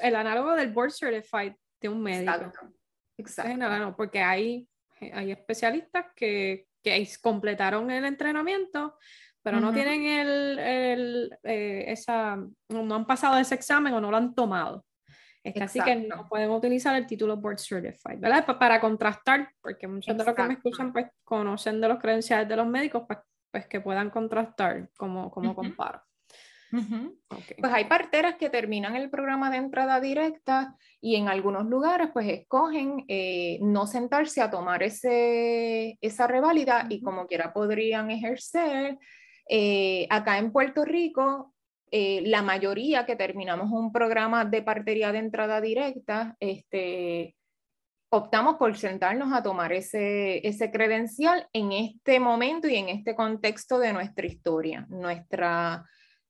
[0.02, 2.32] el análogo del board certified de un médico.
[2.32, 2.72] Exacto.
[3.16, 3.94] exacto.
[3.96, 4.68] porque hay,
[5.12, 8.98] hay especialistas que, que completaron el entrenamiento,
[9.40, 14.16] pero no tienen el, el eh, esa, no han pasado ese examen o no lo
[14.16, 14.84] han tomado.
[15.42, 18.44] Es casi que no podemos utilizar el título Board Certified, ¿verdad?
[18.58, 22.56] Para contrastar, porque muchos de los que me escuchan pues conocen de los credenciales de
[22.56, 26.02] los médicos, pues, pues que puedan contrastar como, como comparo.
[26.70, 32.28] Pues hay parteras que terminan el programa de entrada directa y en algunos lugares pues
[32.28, 38.98] escogen eh, no sentarse a tomar ese, esa reválida y como quiera podrían ejercer.
[39.48, 41.54] Eh, acá en Puerto Rico
[41.90, 47.34] eh, la mayoría que terminamos un programa de partería de entrada directa, este,
[48.10, 53.78] optamos por sentarnos a tomar ese, ese credencial en este momento y en este contexto
[53.78, 54.86] de nuestra historia.
[54.88, 55.84] Nuestra,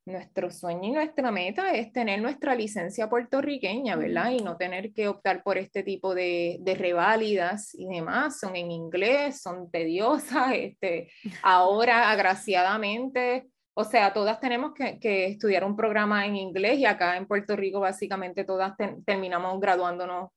[0.06, 4.30] nuestro sueño y nuestra meta es tener nuestra licencia puertorriqueña, ¿verdad?
[4.30, 8.38] Y no tener que optar por este tipo de, de reválidas y demás.
[8.38, 10.52] Son en inglés, son tediosas.
[10.70, 11.10] Este,
[11.42, 13.48] ahora, agraciadamente,
[13.80, 17.80] o sea, todas tenemos que, estudiar un programa en inglés y acá en Puerto Rico
[17.80, 18.74] básicamente todas
[19.06, 20.30] terminamos graduándonos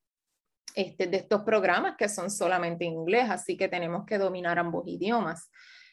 [0.75, 4.87] este, de estos programas que son solamente en inglés, así que tenemos que dominar ambos
[4.87, 5.51] idiomas.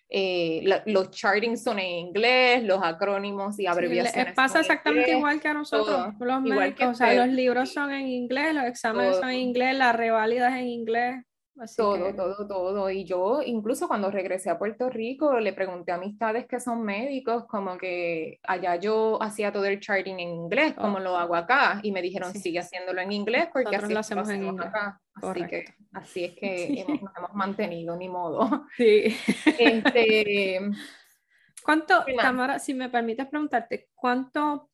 [0.09, 4.35] eh, los charting son en inglés, los acrónimos y abreviaciones.
[4.35, 8.55] pasa exactamente igual que a nosotros, los médicos, o sea, los libros son en inglés,
[8.55, 11.25] los exámenes son en inglés, las reválidas en inglés
[11.77, 12.91] todo, todo, todo.
[12.91, 17.45] Y yo incluso cuando regresé a Puerto Rico le pregunté a amistades que son médicos,
[17.47, 21.93] como que allá yo hacía todo el charting en inglés, como lo hago acá, y
[21.93, 24.69] me dijeron, sigue haciéndolo en inglés porque así lo hacemos, en inglés.
[24.69, 25.01] acá.
[25.15, 28.67] Así, que, así es que hemos, nos hemos mantenido, ni modo.
[28.77, 29.17] Sí.
[29.59, 30.61] Este,
[31.63, 34.71] ¿Cuánto, Tamara, si me permites preguntarte, cuánto,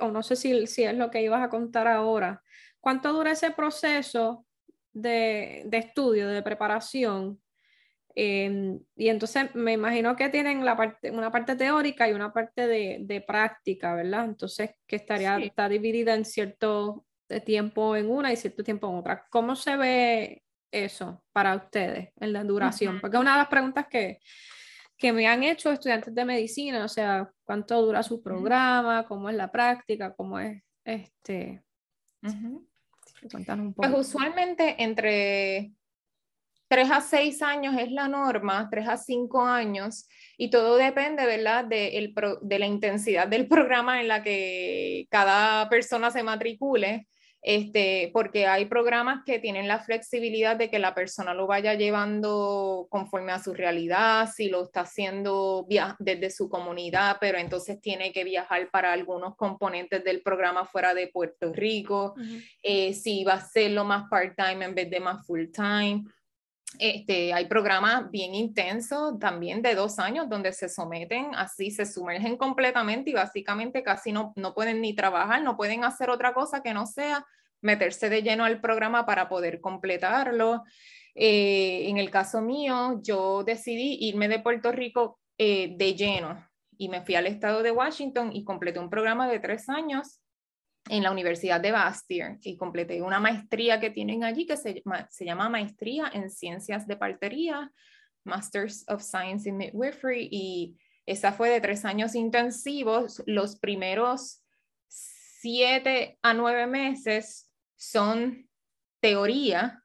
[0.00, 2.42] o no sé si, si es lo que ibas a contar ahora,
[2.80, 4.44] cuánto dura ese proceso
[4.92, 7.40] de, estudio, de preparación.
[8.14, 12.66] Em, y entonces me imagino que tienen la parte, una parte teórica y una parte
[12.66, 14.24] de, práctica, ¿verdad?
[14.24, 17.04] Entonces que estaría está dividida en cierto
[17.44, 19.26] tiempo en una y cierto tiempo en otra.
[19.30, 23.00] ¿Cómo se ve eso para ustedes en la duración?
[23.00, 24.20] Porque una de las preguntas que,
[24.96, 29.36] que me han hecho estudiantes de medicina, o sea, cuánto dura su programa, cómo es
[29.36, 31.62] la práctica, cómo es este.
[33.74, 35.72] Pues usualmente entre
[36.68, 41.64] 3 a 6 años es la norma, 3 a 5 años, y todo depende, ¿verdad?,
[41.64, 47.08] de, el de la intensidad del programa en la que cada persona se matricule
[47.42, 52.88] este, porque hay programas que tienen la flexibilidad de que la persona lo vaya llevando
[52.90, 55.66] conforme a su realidad, si lo está haciendo
[55.98, 61.08] desde su comunidad, pero entonces tiene que viajar para algunos componentes del programa fuera de
[61.08, 62.14] Puerto Rico,
[62.62, 66.04] eh, si va a hacerlo más part-time en vez de más full-time.
[66.78, 72.36] Este, hay programas bien intensos también de dos años donde se someten así, se sumergen
[72.36, 76.74] completamente y básicamente casi no, no pueden ni trabajar, no pueden hacer otra cosa que
[76.74, 77.24] no sea
[77.62, 80.62] meterse de lleno al programa para poder completarlo.
[81.14, 86.88] Eh, en el caso mío, yo decidí irme de Puerto Rico eh, de lleno y
[86.88, 90.20] me fui al estado de Washington y completé un programa de tres años
[90.88, 95.24] en la Universidad de Bastyr y completé una maestría que tienen allí que se, se
[95.24, 97.72] llama Maestría en Ciencias de Partería,
[98.24, 103.22] Masters of Science in Midwifery, y esa fue de tres años intensivos.
[103.26, 104.42] Los primeros
[104.88, 108.48] siete a nueve meses son
[109.00, 109.82] teoría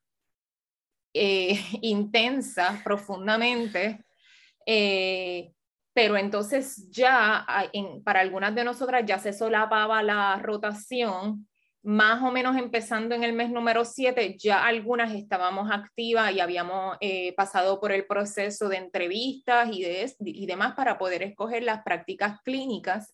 [1.14, 4.04] eh, intensa profundamente,
[4.66, 5.53] eh,
[5.94, 7.46] pero entonces ya
[8.04, 11.48] para algunas de nosotras ya se solapaba la rotación,
[11.84, 16.98] más o menos empezando en el mes número 7, ya algunas estábamos activas y habíamos
[17.02, 21.84] eh, pasado por el proceso de entrevistas y, de, y demás para poder escoger las
[21.84, 23.14] prácticas clínicas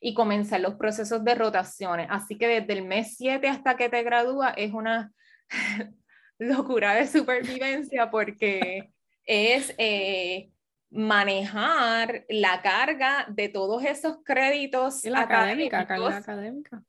[0.00, 2.08] y comenzar los procesos de rotaciones.
[2.10, 5.12] Así que desde el mes 7 hasta que te gradúas es una
[6.38, 8.90] locura de supervivencia porque
[9.24, 9.74] es...
[9.78, 10.49] Eh,
[10.90, 16.82] manejar la carga de todos esos créditos la académica, académica.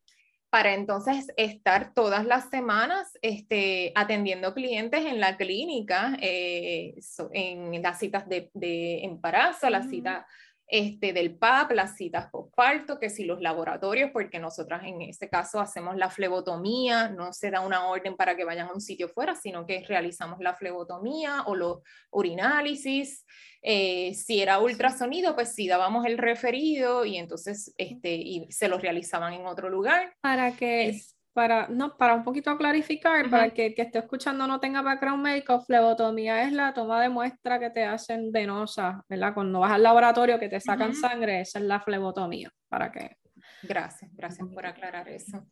[0.49, 6.95] para entonces estar todas las semanas este, atendiendo clientes en la clínica, eh,
[7.33, 10.25] en las citas de, de embarazo, las citas
[10.73, 15.59] este, del PAP, las citas postparto, que si los laboratorios, porque nosotras en este caso
[15.59, 19.35] hacemos la flebotomía, no se da una orden para que vayan a un sitio fuera,
[19.35, 21.79] sino que realizamos la flebotomía o los
[22.09, 23.25] urinálisis,
[23.61, 28.77] eh, si era ultrasonido, pues sí dábamos el referido y entonces este, y se lo
[28.77, 30.15] realizaban en otro lugar.
[30.21, 31.01] Para que,
[31.33, 35.23] para, no, para un poquito clarificar, para que el que esté escuchando no tenga background
[35.23, 39.33] médico, flebotomía es la toma de muestra que te hacen venosa, ¿verdad?
[39.33, 43.17] Cuando vas al laboratorio que te sacan sangre, esa es la flebotomía, para que...
[43.63, 45.45] Gracias, gracias por aclarar eso.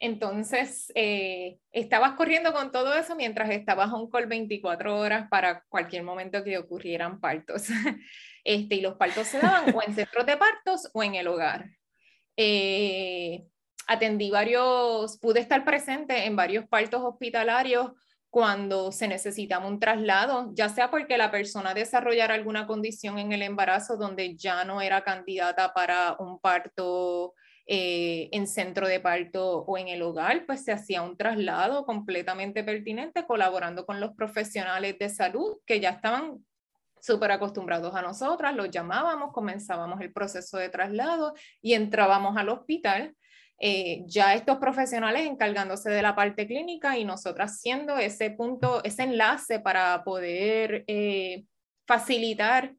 [0.00, 6.04] Entonces, eh, estabas corriendo con todo eso mientras estabas on call 24 horas para cualquier
[6.04, 7.68] momento que ocurrieran partos.
[8.44, 11.68] Este, y los partos se daban o en centros de partos o en el hogar.
[12.34, 13.44] Eh,
[13.88, 17.92] atendí varios, pude estar presente en varios partos hospitalarios
[18.30, 23.42] cuando se necesitaba un traslado, ya sea porque la persona desarrollara alguna condición en el
[23.42, 27.34] embarazo donde ya no era candidata para un parto
[27.66, 32.62] eh, en centro de parto o en el hogar, pues se hacía un traslado completamente
[32.62, 36.44] pertinente colaborando con los profesionales de salud que ya estaban
[37.00, 43.14] súper acostumbrados a nosotras, los llamábamos, comenzábamos el proceso de traslado y entrábamos al hospital.
[43.60, 49.02] Eh, ya estos profesionales encargándose de la parte clínica y nosotras siendo ese punto, ese
[49.02, 51.44] enlace para poder eh,
[51.86, 52.74] facilitar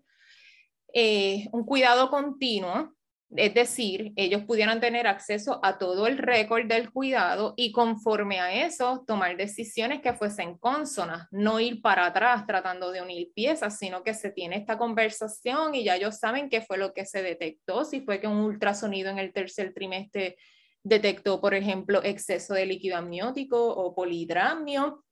[1.52, 2.96] un cuidado continuo.
[3.36, 8.66] Es decir, ellos pudieran tener acceso a todo el récord del cuidado y conforme a
[8.66, 14.02] eso tomar decisiones que fuesen consonas, no ir para atrás tratando de unir piezas, sino
[14.02, 17.86] que se tiene esta conversación y ya ellos saben qué fue lo que se detectó,
[17.86, 20.36] si fue que un ultrasonido en el tercer trimestre
[20.84, 25.04] detectó, por ejemplo, exceso de líquido amniótico o polidramio,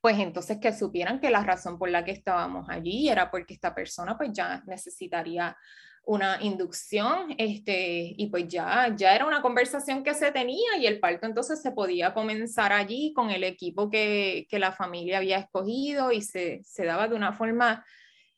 [0.00, 3.74] pues entonces que supieran que la razón por la que estábamos allí era porque esta
[3.74, 5.56] persona pues ya necesitaría
[6.04, 10.98] una inducción, este, y pues ya, ya era una conversación que se tenía y el
[10.98, 16.10] parto entonces se podía comenzar allí con el equipo que, que la familia había escogido
[16.10, 17.84] y se, se daba de una forma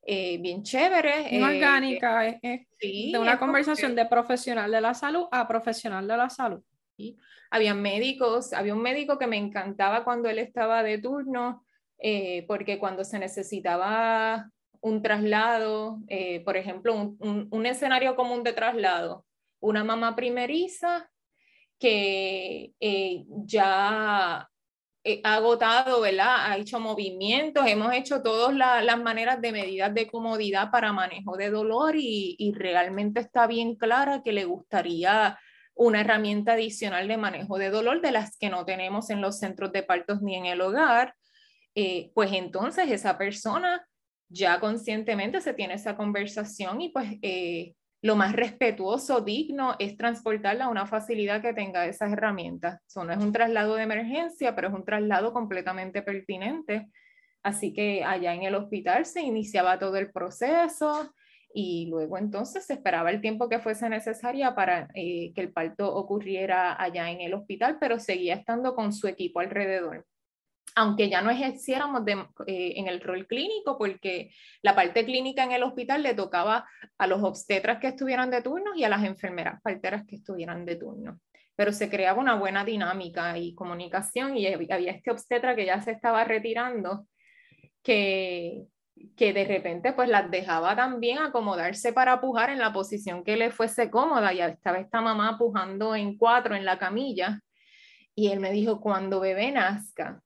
[0.06, 1.36] eh, bien chévere.
[1.36, 6.62] Eh, orgánica, de una conversación de profesional de la salud a profesional de la salud.
[6.96, 7.18] Sí.
[7.50, 11.64] Había médicos, había un médico que me encantaba cuando él estaba de turno,
[11.98, 14.50] eh, porque cuando se necesitaba
[14.84, 19.24] un traslado, eh, por ejemplo, un, escenario común de traslado,
[19.58, 21.10] una mamá primeriza
[21.78, 24.53] que eh, ya eh,
[25.22, 26.50] ha agotado, ¿verdad?
[26.50, 31.50] Ha hecho movimientos, hemos hecho todas las maneras de medidas de comodidad para manejo de
[31.50, 35.38] dolor y, y, realmente está bien clara que le gustaría
[35.74, 39.72] una herramienta adicional de manejo de dolor de las que no tenemos en los centros
[39.72, 41.14] de partos ni en el hogar.
[42.14, 43.86] pues entonces esa persona
[44.28, 47.74] ya conscientemente se tiene esa conversación y pues eh,
[48.04, 52.78] lo más respetuoso, digno, es transportarla a una facilidad que tenga esas herramientas.
[52.86, 56.86] Eso no es un traslado de emergencia, pero es un traslado completamente pertinente.
[57.42, 61.14] Así que allá en el hospital se iniciaba todo el proceso
[61.54, 65.94] y luego entonces se esperaba el tiempo que fuese necesaria para eh, que el parto
[65.94, 70.04] ocurriera allá en el hospital, pero seguía estando con su equipo alrededor
[70.74, 72.02] aunque ya no ejerciéramos
[72.46, 74.30] eh, en el rol clínico, porque
[74.62, 78.74] la parte clínica en el hospital le tocaba a los obstetras que estuvieran de turno
[78.74, 81.20] y a las enfermeras parteras que estuvieran de turno.
[81.56, 85.92] Pero se creaba una buena dinámica y comunicación y había este obstetra que ya se
[85.92, 87.06] estaba retirando,
[87.82, 88.64] que,
[89.16, 93.52] que de repente pues las dejaba también acomodarse para pujar en la posición que le
[93.52, 94.32] fuese cómoda.
[94.34, 97.40] Y estaba esta mamá pujando en cuatro en la camilla.
[98.16, 100.23] Y él me dijo, cuando bebé nazca,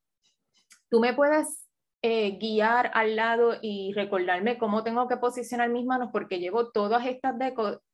[0.89, 1.69] tú me puedes
[2.01, 7.05] eh, guiar al lado y recordarme cómo tengo que posicionar mis manos, porque llevo todas
[7.07, 7.35] estas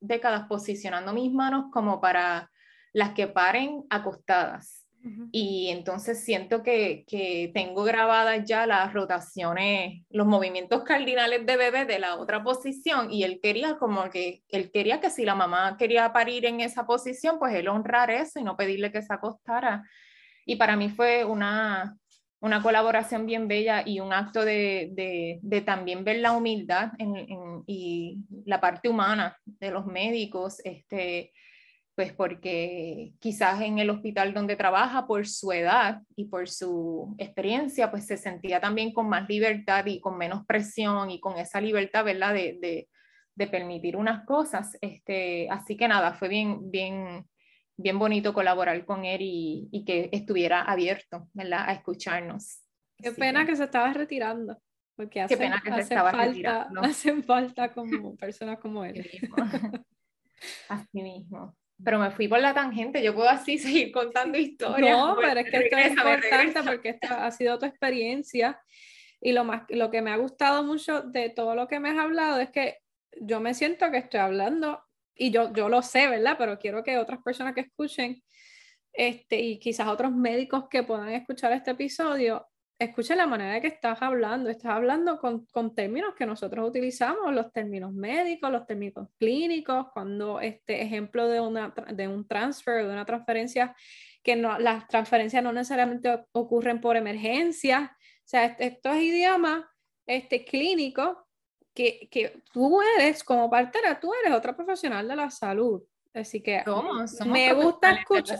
[0.01, 2.51] décadas posicionando mis manos como para
[2.93, 4.83] las que paren acostadas.
[5.33, 11.85] Y entonces siento que, que, tengo grabadas ya las rotaciones, los movimientos cardinales de bebé
[11.85, 15.77] de la otra posición y él quería como que, él quería que si la mamá
[15.79, 19.83] quería parir en esa posición, pues él honrar eso y no pedirle que se acostara.
[20.47, 21.99] Y para mí fue una,
[22.45, 24.91] una colaboración bien bella y un acto de,
[25.41, 26.93] de, también ver la humildad
[27.67, 31.33] y la parte humana de los médicos, este,
[31.95, 37.91] pues porque quizás en el hospital donde trabaja, por su edad y por su experiencia,
[37.91, 42.05] pues se sentía también con más libertad y con menos presión y con esa libertad,
[42.05, 42.35] ¿verdad?
[42.35, 42.89] De, de,
[43.37, 44.77] de permitir unas cosas.
[44.83, 47.25] Este, así que nada, fue bien, bien,
[47.77, 51.65] bien bonito colaborar con él y, que estuviera abierto, ¿verdad?
[51.69, 52.61] A escucharnos.
[52.97, 53.57] Qué pena que...
[53.57, 54.61] se estaba retirando,
[54.97, 56.81] porque hace, pena que se estaba falta, retirando.
[56.83, 59.05] hacen falta como personas como él.
[60.69, 61.57] Así mismo.
[61.83, 64.97] Pero me fui por la tangente, yo puedo así seguir contando historias.
[64.97, 68.61] No, pero es que esto es importante porque esta ha sido tu experiencia
[69.21, 71.99] y lo, más, lo que me ha gustado mucho de todo lo que me has
[71.99, 72.79] hablado es que
[73.21, 74.85] yo me siento que estoy hablando
[75.15, 76.37] y yo, yo lo sé, ¿verdad?
[76.39, 78.23] Pero quiero que otras personas que escuchen,
[78.93, 82.47] este, y quizás otros médicos que puedan escuchar este episodio,
[82.79, 84.51] escuchen la manera de que estás hablando.
[84.51, 90.41] Estás hablando con, con, términos que nosotros utilizamos, los términos médicos, los términos clínicos, cuando
[90.41, 93.75] este ejemplo de, una, de un transfer, de una transferencia,
[94.23, 97.97] que no, las transferencias no necesariamente ocurren por emergencia.
[98.01, 99.65] O sea, estos idiomas
[100.07, 101.17] este, clínicos
[101.75, 105.83] que, que tú eres como partera, tú eres otra profesional de la salud.
[106.15, 106.63] Así que
[107.27, 108.39] me gusta escuchar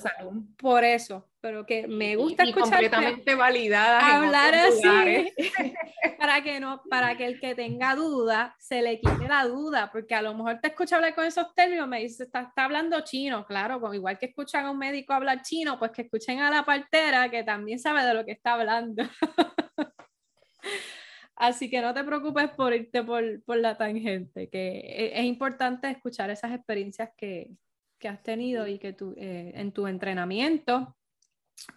[0.57, 5.33] por eso, pero que me gusta escuchar completamente validada hablar así
[6.19, 10.15] para que no para que el que tenga duda se le quite la duda, porque
[10.15, 13.45] a lo mejor te escucha hablar con esos términos, me dice está, está hablando chino,
[13.45, 17.29] claro, igual que escuchan a un médico hablar chino, pues que escuchen a la partera
[17.29, 19.03] que también sabe de lo que está hablando.
[21.37, 25.91] Así que no te preocupes por irte por, por la tangente, que e, es, importante
[25.91, 27.51] escuchar esas experiencias que,
[27.99, 30.97] que has tenido y que tú, eh, en tu entrenamiento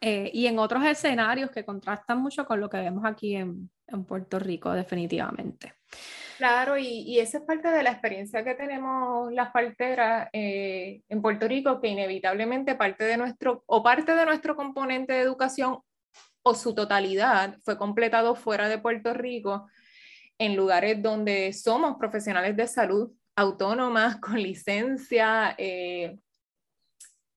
[0.02, 4.06] eh, y en otros escenarios que contrastan mucho con lo que vemos aquí en, en
[4.06, 5.74] Puerto Rico, definitivamente.
[6.38, 11.22] Claro, y, y esa es parte de la experiencia que tenemos las parteras eh, en
[11.22, 15.80] Puerto Rico, que inevitablemente parte de nuestro, o parte de nuestro componente de educación
[16.48, 19.68] o su totalidad fue completado fuera de Puerto Rico,
[20.38, 26.18] en lugares donde somos profesionales de salud autónomas, con licencia, eh,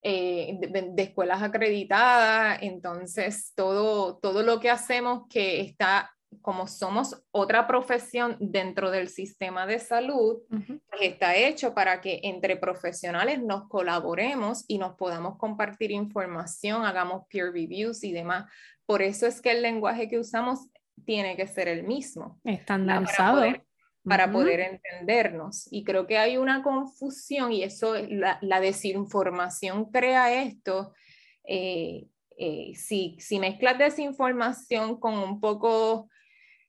[0.03, 2.59] eh, de, escuelas acreditadas.
[2.61, 9.67] Entonces, todo, todo lo que hacemos que está como somos otra profesión dentro del sistema
[9.67, 15.91] de salud, pues está hecho para que entre profesionales nos colaboremos y nos podamos compartir
[15.91, 18.49] información, hagamos peer reviews y demás.
[18.85, 20.67] Por eso es que el lenguaje que usamos
[21.05, 22.39] tiene que ser el mismo.
[22.43, 23.41] Estandarizado.
[24.03, 25.67] Para poder, entendernos.
[25.71, 30.93] Y creo que hay una confusión y eso, la, la desinformación crea esto.
[31.43, 36.09] Eh, eh, si, si mezclas desinformación con un poco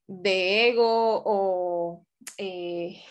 [0.05, 2.05] de ego o
[2.37, 3.01] eh,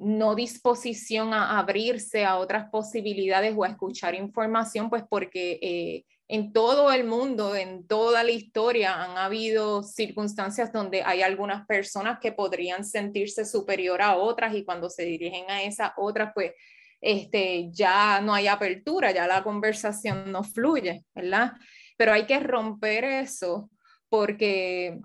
[0.00, 6.92] no disposición a abrirse a otras posibilidades o a escuchar información, pues porque en todo
[6.92, 12.84] el mundo, en toda la historia, han habido circunstancias donde hay algunas personas que podrían
[12.84, 16.52] sentirse superior a otras y cuando se dirigen a esas otras, pues
[17.00, 21.54] este, ya no hay apertura, ya la conversación no fluye, ¿verdad?
[21.96, 23.68] Pero hay que romper eso
[24.08, 25.00] porque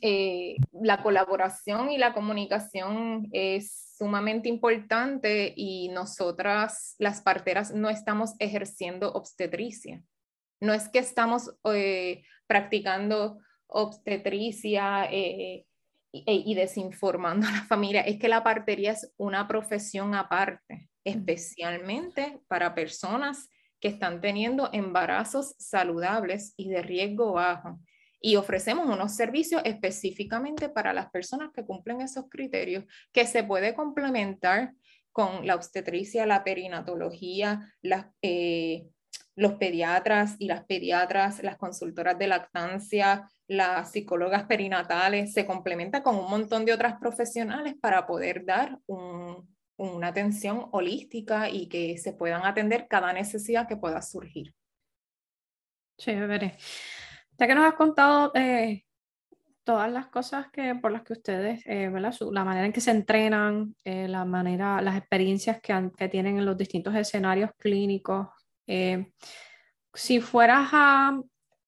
[0.00, 8.36] eh, la colaboración y la comunicación es sumamente importante y nosotras, las parteras, no estamos
[8.38, 10.02] ejerciendo obstetricia.
[10.60, 15.66] No es que estamos eh, practicando obstetricia eh,
[16.12, 22.40] y, y, desinformando a la familia, es que la partería es una profesión aparte, especialmente
[22.48, 23.48] para personas
[23.80, 27.80] que están teniendo embarazos saludables y de riesgo bajo.
[28.20, 33.74] Y ofrecemos unos servicios específicamente para las personas que cumplen esos criterios, que se puede
[33.74, 34.74] complementar
[35.12, 37.72] con la obstetricia, la perinatología,
[38.22, 38.86] eh,
[39.40, 46.16] los pediatras y las pediatras, las consultoras de lactancia, las psicólogas perinatales, se complementa con
[46.16, 52.44] un montón de otras profesionales para poder dar una atención holística y que se puedan
[52.44, 54.54] atender cada necesidad que pueda surgir.
[55.96, 56.58] Chévere.
[57.38, 58.84] Ya que nos has contado eh,
[59.64, 62.14] todas las cosas que, por las que ustedes, eh, ¿verdad?
[62.30, 66.44] la manera en que se entrenan, eh, la manera, las experiencias que, que, tienen en
[66.44, 68.28] los distintos escenarios clínicos,
[69.94, 71.20] si fueras a,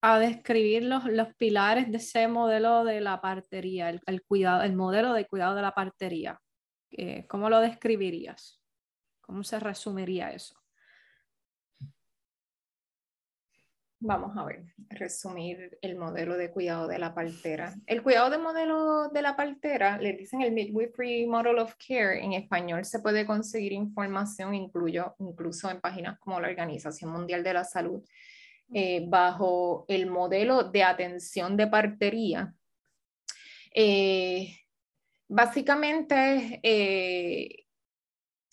[0.02, 5.12] a describir los, los, pilares de ese modelo de la partería, el, cuidado, el modelo
[5.12, 6.40] de cuidado de la partería,
[7.28, 8.60] ¿cómo lo describirías?
[9.20, 10.61] ¿Cómo se resumiría eso?
[14.04, 17.72] Vamos a ver, resumir el modelo de cuidado de la partera.
[17.86, 22.32] El cuidado de modelo de la partera, le dicen el Midwifery Model of Care, en
[22.32, 27.62] español se puede conseguir información, incluyo, incluso en páginas como la Organización Mundial de la
[27.62, 28.02] Salud,
[28.74, 32.52] eh, bajo el modelo de atención de partería.
[33.72, 34.52] Eh,
[35.28, 37.66] básicamente, eh,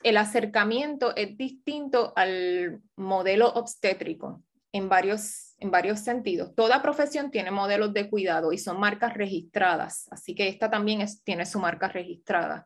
[0.03, 6.53] el acercamiento es distinto al modelo obstétrico en varios, en varios sentidos.
[6.55, 11.45] Toda profesión tiene modelos de cuidado y son marcas registradas, así que esta también tiene
[11.45, 12.65] su marca registrada.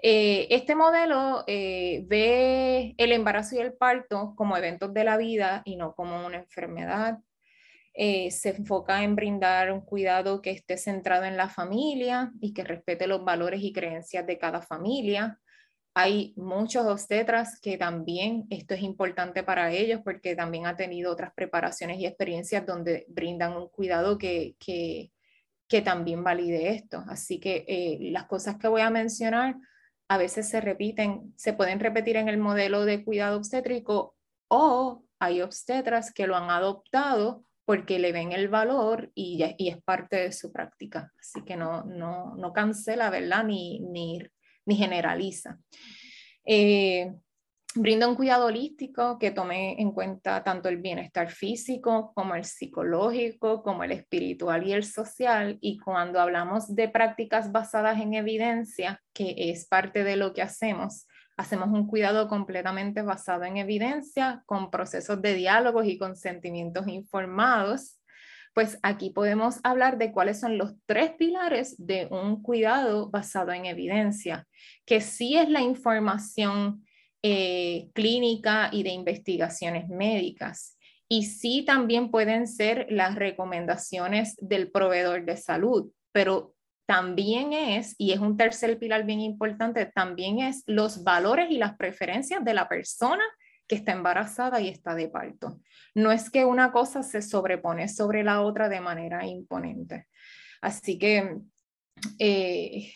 [0.00, 5.62] Eh, este modelo eh, ve el embarazo y el parto como eventos de la vida
[5.64, 7.18] y no como una enfermedad.
[7.94, 12.62] Eh, se enfoca en brindar un cuidado que esté centrado en la familia y que
[12.62, 15.40] respete los valores y creencias de cada familia.
[15.94, 21.32] Hay muchos obstetras que también esto es importante para ellos porque también han tenido otras
[21.34, 25.10] preparaciones y experiencias donde brindan un cuidado que, que,
[25.68, 27.04] que también valide esto.
[27.08, 29.56] Así que eh, las cosas que voy a mencionar
[30.08, 34.16] a veces se repiten, se pueden repetir en el modelo de cuidado obstétrico
[34.48, 39.82] o hay obstetras que lo han adoptado porque le ven el valor y, y es
[39.82, 41.12] parte de su práctica.
[41.20, 43.44] Así que no, no, no cancela, ¿verdad?
[43.44, 44.20] Ni, ni
[44.68, 45.58] ni generaliza.
[46.44, 47.12] Eh,
[47.74, 53.62] brinda un cuidado holístico que tome en cuenta tanto el bienestar físico como el psicológico,
[53.62, 55.58] como el espiritual y el social.
[55.60, 61.06] Y cuando hablamos de prácticas basadas en evidencia, que es parte de lo que hacemos,
[61.38, 67.97] hacemos un cuidado completamente basado en evidencia, con procesos de diálogos y con sentimientos informados
[68.58, 73.66] pues aquí podemos hablar de cuáles son los tres pilares de un cuidado basado en
[73.66, 74.48] evidencia,
[74.84, 76.84] que sí es la información
[77.22, 80.76] eh, clínica y de investigaciones médicas.
[81.08, 88.10] Y sí también pueden ser las recomendaciones del proveedor de salud, pero también es, y
[88.10, 92.68] es un tercer pilar bien importante, también es los valores y las preferencias de la
[92.68, 93.22] persona
[93.68, 95.60] que está embarazada y está de parto.
[95.94, 100.08] No es que una cosa se sobrepone sobre la otra de manera imponente.
[100.60, 101.36] Así que
[102.18, 102.92] eh,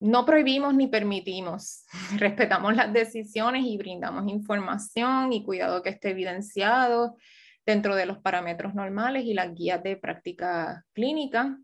[0.00, 1.86] no prohibimos ni permitimos,
[2.18, 7.16] respetamos las decisiones y brindamos información y cuidado que esté evidenciado
[7.64, 11.58] dentro de los parámetros normales y las guías de práctica clínica.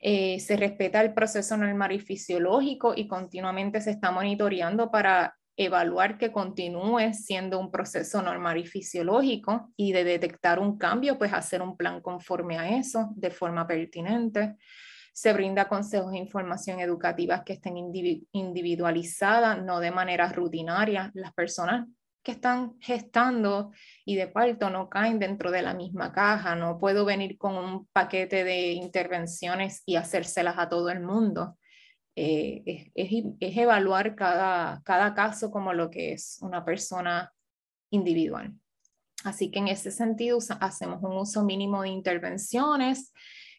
[0.00, 6.18] Eh, se respeta el proceso normal y fisiológico y continuamente se está monitoreando para evaluar
[6.18, 11.62] que continúe siendo un proceso normal y fisiológico y de detectar un cambio, pues hacer
[11.62, 14.56] un plan conforme a eso de forma pertinente.
[15.12, 21.12] Se brinda consejos e información educativa que estén individualizadas, no de manera rutinaria.
[21.14, 21.86] Las personas
[22.24, 23.70] que están gestando
[24.04, 26.56] y de parto no caen dentro de la misma caja.
[26.56, 31.58] No puedo venir con un paquete de intervenciones y hacérselas a todo el mundo.
[32.16, 37.32] Eh, es, evaluar cada, cada caso como lo que es una persona
[37.90, 38.54] individual.
[39.24, 43.12] Así que en ese sentido hacemos un uso mínimo de intervenciones,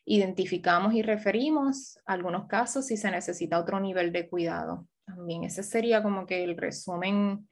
[0.06, 4.88] identificamos y referimos algunos casos si se necesita otro nivel de cuidado.
[5.06, 7.48] También ese sería como que el resumen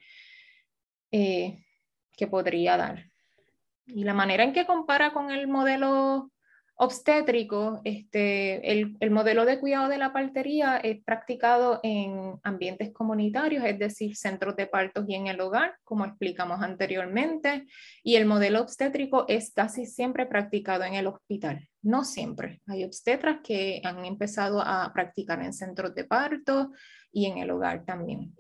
[1.11, 1.65] eh,
[2.15, 3.05] que podría dar.
[3.85, 6.31] Y la manera en que compara con el modelo
[6.83, 13.63] obstétrico, este, el, el, modelo de cuidado de la partería es practicado en ambientes comunitarios,
[13.65, 17.65] es decir, centros de partos y en el hogar, como explicamos anteriormente,
[18.03, 21.67] y el modelo obstétrico es casi siempre practicado en el hospital.
[21.81, 22.61] No siempre.
[22.67, 26.71] Hay obstetras que han empezado a practicar en centros de parto
[27.11, 28.33] y en el hogar también.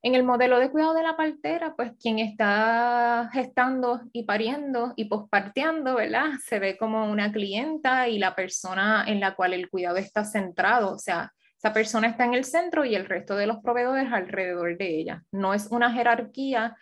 [0.00, 5.06] En el modelo de cuidado de la partera, pues quien está gestando y pariendo y
[5.06, 6.30] posparteando, ¿verdad?
[6.44, 10.92] Se ve como una clienta y la persona en la cual el cuidado está centrado,
[10.92, 14.78] o sea, esa persona está en el centro y el resto de los proveedores alrededor
[14.78, 15.24] de ella.
[15.32, 16.76] No es una jerarquía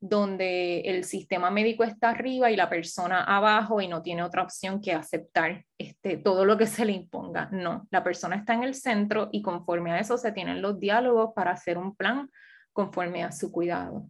[0.00, 4.80] donde el sistema médico está arriba y la persona abajo y no tiene otra opción
[4.80, 7.50] que aceptar este, todo lo que se le imponga.
[7.52, 11.32] No, la persona está en el centro y conforme a eso se tienen los diálogos
[11.36, 12.30] para hacer un plan
[12.72, 14.08] conforme a su cuidado.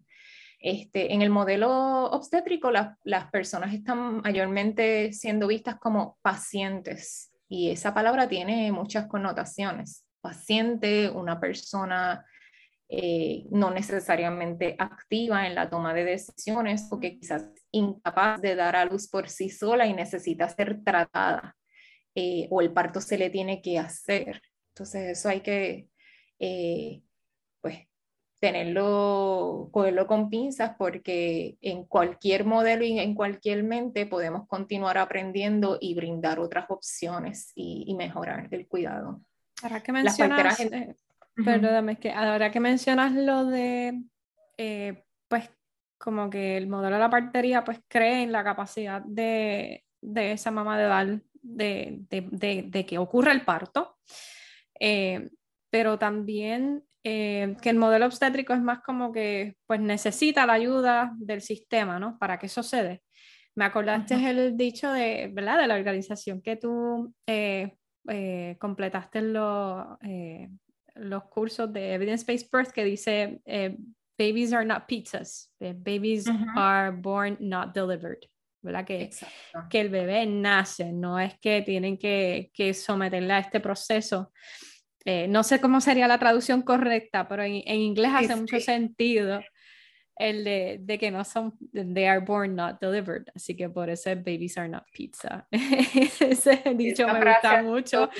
[0.59, 7.93] Este, en el modelo obstétrico, las personas están mayormente siendo vistas como pacientes y esa
[7.93, 10.07] palabra tiene muchas connotaciones.
[10.21, 12.25] Paciente, una persona
[12.89, 18.85] eh, no necesariamente activa en la toma de decisiones porque quizás incapaz de dar a
[18.85, 21.57] luz por sí sola y necesita ser tratada
[22.15, 24.43] eh, o el parto se le tiene que hacer.
[24.75, 25.89] Entonces eso hay que
[26.39, 27.03] eh,
[28.43, 35.79] tenerlo, cogerlo con pinzas porque en cualquier modelo y en cualquier mente podemos continuar aprendiendo
[35.81, 39.21] y brindar otras opciones y, mejorar el cuidado.
[39.63, 40.97] Ahora que mencionas, eh,
[41.37, 44.03] perdóname, que ahora que mencionas lo de,
[44.59, 45.49] eh, pues
[45.97, 50.51] como que el modelo de la partería pues cree en la capacidad de, de esa
[50.51, 53.99] mamá de dar, de, de, de, que ocurra el parto,
[54.81, 55.31] eh,
[55.71, 61.13] pero también eh, que el modelo obstétrico es más como que pues necesita la ayuda
[61.17, 62.19] del sistema, ¿no?
[62.19, 63.03] Para que dé.
[63.55, 65.59] Me acordaste el dicho de, ¿verdad?
[65.59, 67.77] De la organización que tú eh,
[68.09, 69.87] eh, completaste los,
[70.95, 73.43] los cursos de Evidence-Based Birth que dice,
[74.17, 76.27] babies are not pizzas, babies
[76.57, 78.21] are born not delivered.
[78.63, 78.85] ¿verdad?
[78.85, 79.11] Que,
[79.69, 84.33] que el bebé nace, no es que tienen que, que someterle a este proceso
[85.05, 89.41] eh, no sé cómo sería la traducción correcta, pero en, inglés hace mucho sentido
[90.17, 94.11] el de, de, que no son, they are born not delivered, así que por eso
[94.15, 95.47] babies are not pizza.
[95.53, 98.11] Ese dicho me gusta mucho.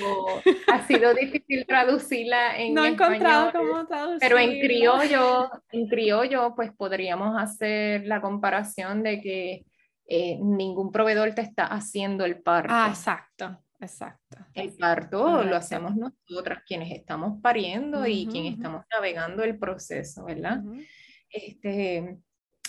[0.67, 4.19] ha sido difícil traducirla en No he encontrado cómo traducirla.
[4.19, 9.65] Pero en criollo, en criollo, pues podríamos hacer la comparación de que
[10.07, 12.73] eh, ningún proveedor te está haciendo el parto.
[12.73, 13.59] Ah, exacto.
[13.83, 14.37] Exacto.
[14.53, 20.61] El parto lo hacemos nosotras, quienes estamos pariendo y quienes estamos navegando el proceso, ¿verdad?
[21.33, 22.19] este,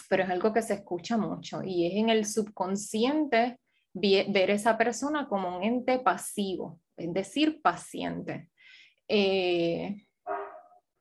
[0.09, 3.59] pero es algo que se escucha mucho y es en el subconsciente
[3.93, 8.49] ver esa persona como un ente pasivo, es decir, paciente.
[9.07, 10.07] Eh,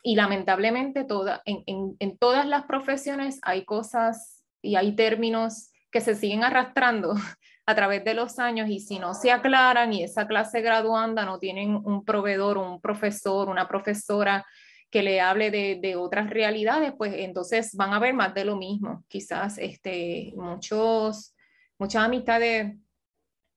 [0.03, 6.01] y lamentablemente toda, en, en, en todas las profesiones hay cosas y hay términos que
[6.01, 7.15] se siguen arrastrando
[7.65, 11.39] a través de los años y si no se aclaran y esa clase graduanda no
[11.39, 14.45] tienen un proveedor, un profesor, una profesora
[14.91, 18.57] que le hable de, de, otras realidades, pues entonces van a ver más de lo
[18.57, 19.03] mismo.
[19.07, 21.33] Quizás este, muchos,
[21.79, 22.75] muchas amistades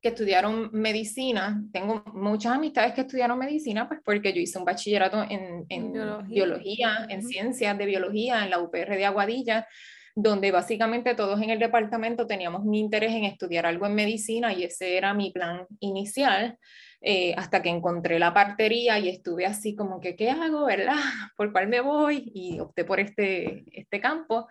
[0.00, 5.26] que estudiaron medicina, tengo muchas amistades que estudiaron medicina, pues porque yo hice un bachillerato
[5.28, 5.66] en,
[6.28, 9.66] biología, en ciencias de biología en la UPR de Aguadilla,
[10.16, 14.64] donde básicamente todos en el departamento teníamos un interés en estudiar algo en medicina y
[14.64, 16.58] ese era mi plan inicial.
[17.02, 20.96] Eh, hasta que encontré la partería y estuve así como que, ¿qué hago, verdad?
[21.36, 22.32] ¿Por cuál me voy?
[22.34, 24.48] Y opté por este, este campo.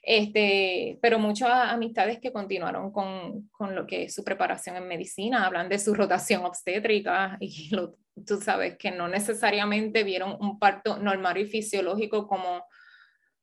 [0.00, 5.44] Este, pero muchas amistades que continuaron con, con, lo que es su preparación en medicina,
[5.44, 7.70] hablan de su rotación obstétrica y
[8.24, 12.64] tú sabes que no necesariamente vieron un parto normal y fisiológico como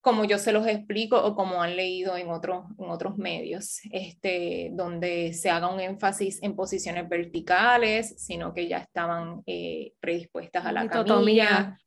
[0.06, 4.70] como yo se los explico o como han leído en otros, en otros medios, este,
[4.72, 10.72] donde se haga un énfasis en posiciones verticales, sino que ya estaban eh, predispuestas a
[10.72, 11.80] la litotomía.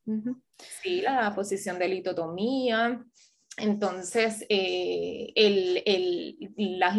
[0.83, 3.01] Sí, la posición de litotomía.
[3.57, 6.97] Entonces, eh, el, el, las,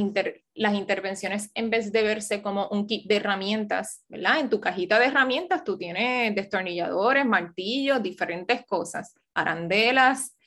[0.53, 4.39] las, intervenciones, en vez de verse como un kit de herramientas, ¿verdad?
[4.39, 10.37] En tu cajita de herramientas tú tienes destornilladores, martillos, diferentes cosas, arandelas,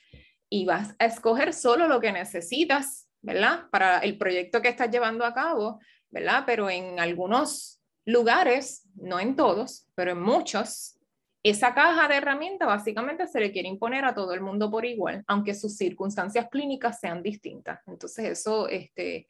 [0.52, 3.70] y vas a escoger solo lo que necesitas, ¿verdad?
[3.70, 5.80] Para el proyecto que estás llevando a cabo,
[6.10, 6.42] ¿verdad?
[6.44, 10.98] Pero en algunos lugares, no en todos, pero en muchos,
[11.42, 15.24] esa caja de herramientas básicamente se le quiere imponer a todo el mundo por igual,
[15.26, 17.80] aunque sus circunstancias clínicas sean distintas.
[17.86, 19.28] Entonces eso este,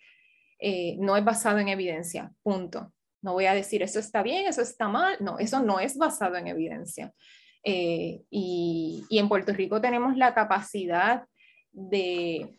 [0.59, 2.93] eh, no es basado en evidencia, punto.
[3.21, 6.35] No voy a decir eso está bien, eso está mal, no, eso no es basado
[6.35, 7.15] en evidencia.
[7.65, 11.25] Eh, y, en Puerto Rico tenemos la capacidad
[11.73, 12.59] de,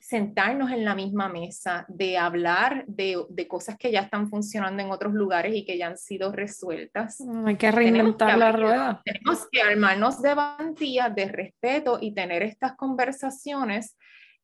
[0.00, 5.14] sentarnos en la misma mesa, de hablar de, cosas que ya están funcionando en otros
[5.14, 7.20] lugares y que ya han sido resueltas.
[7.20, 9.02] Mm, hay que reinventar la rueda.
[9.04, 13.96] Tenemos que armarnos de valentía, de respeto y tener estas conversaciones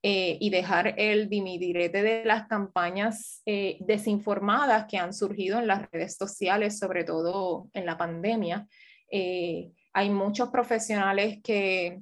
[0.02, 5.90] eh, y dejar el dimidirete de las campañas eh, desinformadas que han surgido en las
[5.90, 8.66] redes sociales, sobre todo en la pandemia,
[9.10, 12.00] eh, hay muchos profesionales que,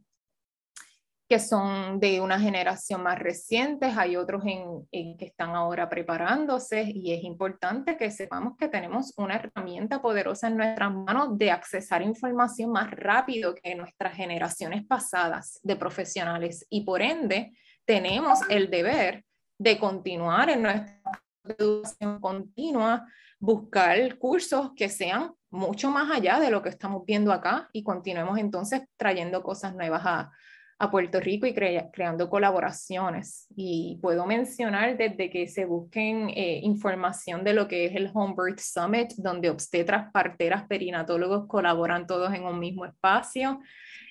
[1.28, 7.12] que son de una generación más reciente, hay otros en, que están ahora preparándose y
[7.12, 12.72] es importante que sepamos que tenemos una herramienta poderosa en nuestras manos de accesar información
[12.72, 17.52] más rápido que nuestras generaciones pasadas de profesionales y por ende
[17.84, 19.24] tenemos el deber
[19.58, 20.97] de continuar en nuestra
[21.44, 23.06] educación continua,
[23.38, 28.38] buscar cursos que sean mucho más allá de lo que estamos viendo acá y continuemos
[28.38, 30.30] entonces trayendo cosas nuevas a,
[30.78, 33.46] a Puerto Rico y creando colaboraciones.
[33.56, 38.34] Y puedo mencionar desde que se busquen eh, información de lo que es el Home
[38.36, 43.60] Birth Summit, donde obstetras, parteras, perinatólogos colaboran todos en un mismo espacio.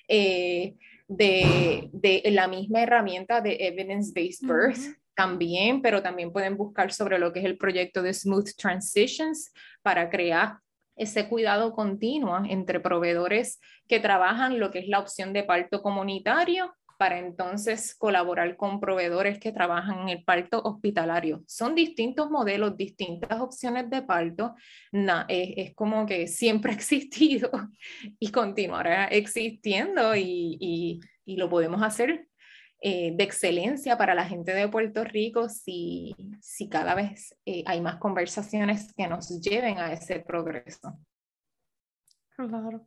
[0.08, 0.76] Eh,
[1.08, 7.32] de, de, la misma herramienta de Evidence-Based Birth, también, pero también pueden buscar sobre lo
[7.32, 9.52] que es el proyecto de Smooth Transitions
[9.82, 10.58] para crear
[10.94, 13.58] ese cuidado continuo entre proveedores
[13.88, 19.40] que trabajan lo que es la opción de parto comunitario para entonces colaborar con proveedores
[19.40, 21.42] que trabajan en el parto hospitalario.
[21.48, 24.54] Son distintos modelos, distintas opciones de parto.
[25.26, 27.50] es, como que siempre ha existido
[28.20, 32.28] y continuará existiendo y, y lo podemos hacer
[32.80, 37.80] eh, de excelencia para la gente de Puerto Rico si, si cada vez eh, hay
[37.80, 40.96] más conversaciones que nos lleven a ese progreso.
[42.36, 42.86] Claro.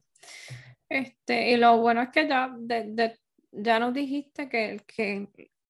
[0.88, 3.20] Este, y lo bueno es que ya, de,
[3.52, 5.28] ya nos dijiste que, que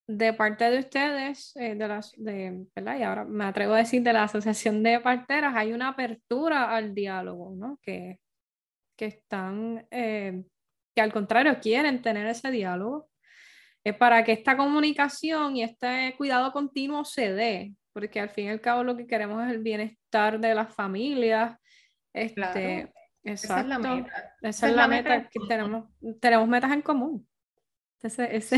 [0.07, 2.99] de parte de ustedes, eh, de las, de, ¿verdad?
[2.99, 6.93] Y ahora me atrevo a decir de la Asociación de Parteras, hay una apertura al
[6.93, 7.79] diálogo, ¿no?
[7.81, 8.19] Que,
[8.95, 13.10] que están, que al contrario quieren tener ese diálogo
[13.83, 18.49] es para que esta comunicación y este cuidado continuo se dé, porque al fin y
[18.49, 21.57] al cabo lo que queremos es el bienestar de las familias.
[22.13, 22.91] Este,
[23.23, 24.35] Esa es la meta.
[24.41, 25.89] Esa, es la, meta, que tenemos.
[26.19, 27.27] Tenemos metas en común.
[28.01, 28.57] Ese, ese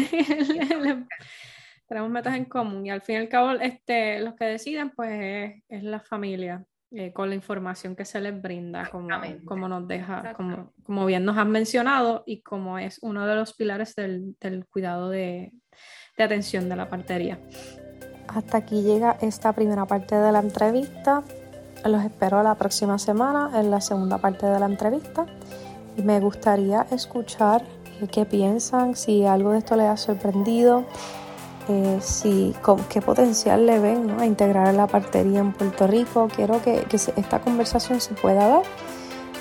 [1.87, 5.11] tenemos metas en común y al fin y al cabo este, los que deciden pues
[5.11, 6.65] es, es la familia.
[6.95, 9.09] Eh, con la información que se les brinda, como,
[9.45, 13.53] como nos deja, como, como, bien nos han mencionado y como es uno de los
[13.53, 15.53] pilares del, del cuidado de,
[16.17, 17.39] de, atención de la partería.
[18.27, 21.23] Hasta aquí llega esta primera parte de la entrevista.
[21.83, 25.25] Los espero la próxima semana en la segunda parte de la entrevista.
[25.97, 27.63] Y me gustaría escuchar
[28.11, 30.85] qué piensan, si algo de esto les ha sorprendido
[31.69, 34.19] eh, si, con, qué potencial le ven ¿no?
[34.21, 36.27] a integrar la partería en Puerto Rico.
[36.33, 36.85] Quiero que,
[37.15, 38.63] esta conversación se pueda dar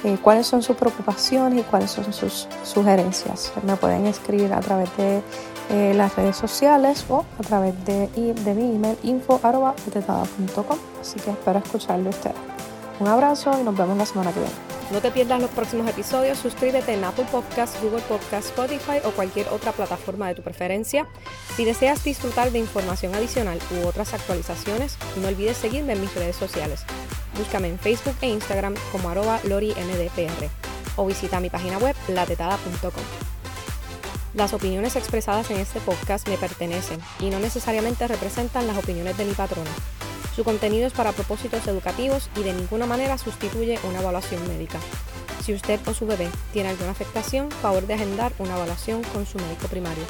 [0.05, 3.53] eh, cuáles son sus preocupaciones y cuáles son sus sugerencias.
[3.65, 5.23] Me pueden escribir a través de
[5.71, 10.79] eh, las redes sociales o a través de, de mi email info.tetada.com.
[11.01, 12.52] Así que espero escucharle a ustedes.
[13.01, 14.55] Un abrazo y nos vemos la semana que viene.
[14.91, 19.49] No te pierdas los próximos episodios, suscríbete en Apple Podcasts, Google Podcasts, Spotify o cualquier
[19.49, 21.07] otra plataforma de tu preferencia.
[21.57, 26.37] Si deseas disfrutar de información adicional u otras actualizaciones, no olvides seguirme en mis redes
[26.37, 26.85] sociales.
[27.39, 30.51] Búscame en Facebook e Instagram como arroba lorimdpr
[30.97, 32.93] o visita mi página web latetada.com.
[34.35, 39.25] Las opiniones expresadas en este podcast me pertenecen y no necesariamente representan las opiniones de
[39.25, 39.71] mi patrona.
[40.35, 44.79] Su contenido es para propósitos educativos y de ninguna manera sustituye una evaluación médica.
[45.45, 49.39] Si usted o su bebé tiene alguna afectación, favor de agendar una evaluación con su
[49.39, 50.05] médico primario.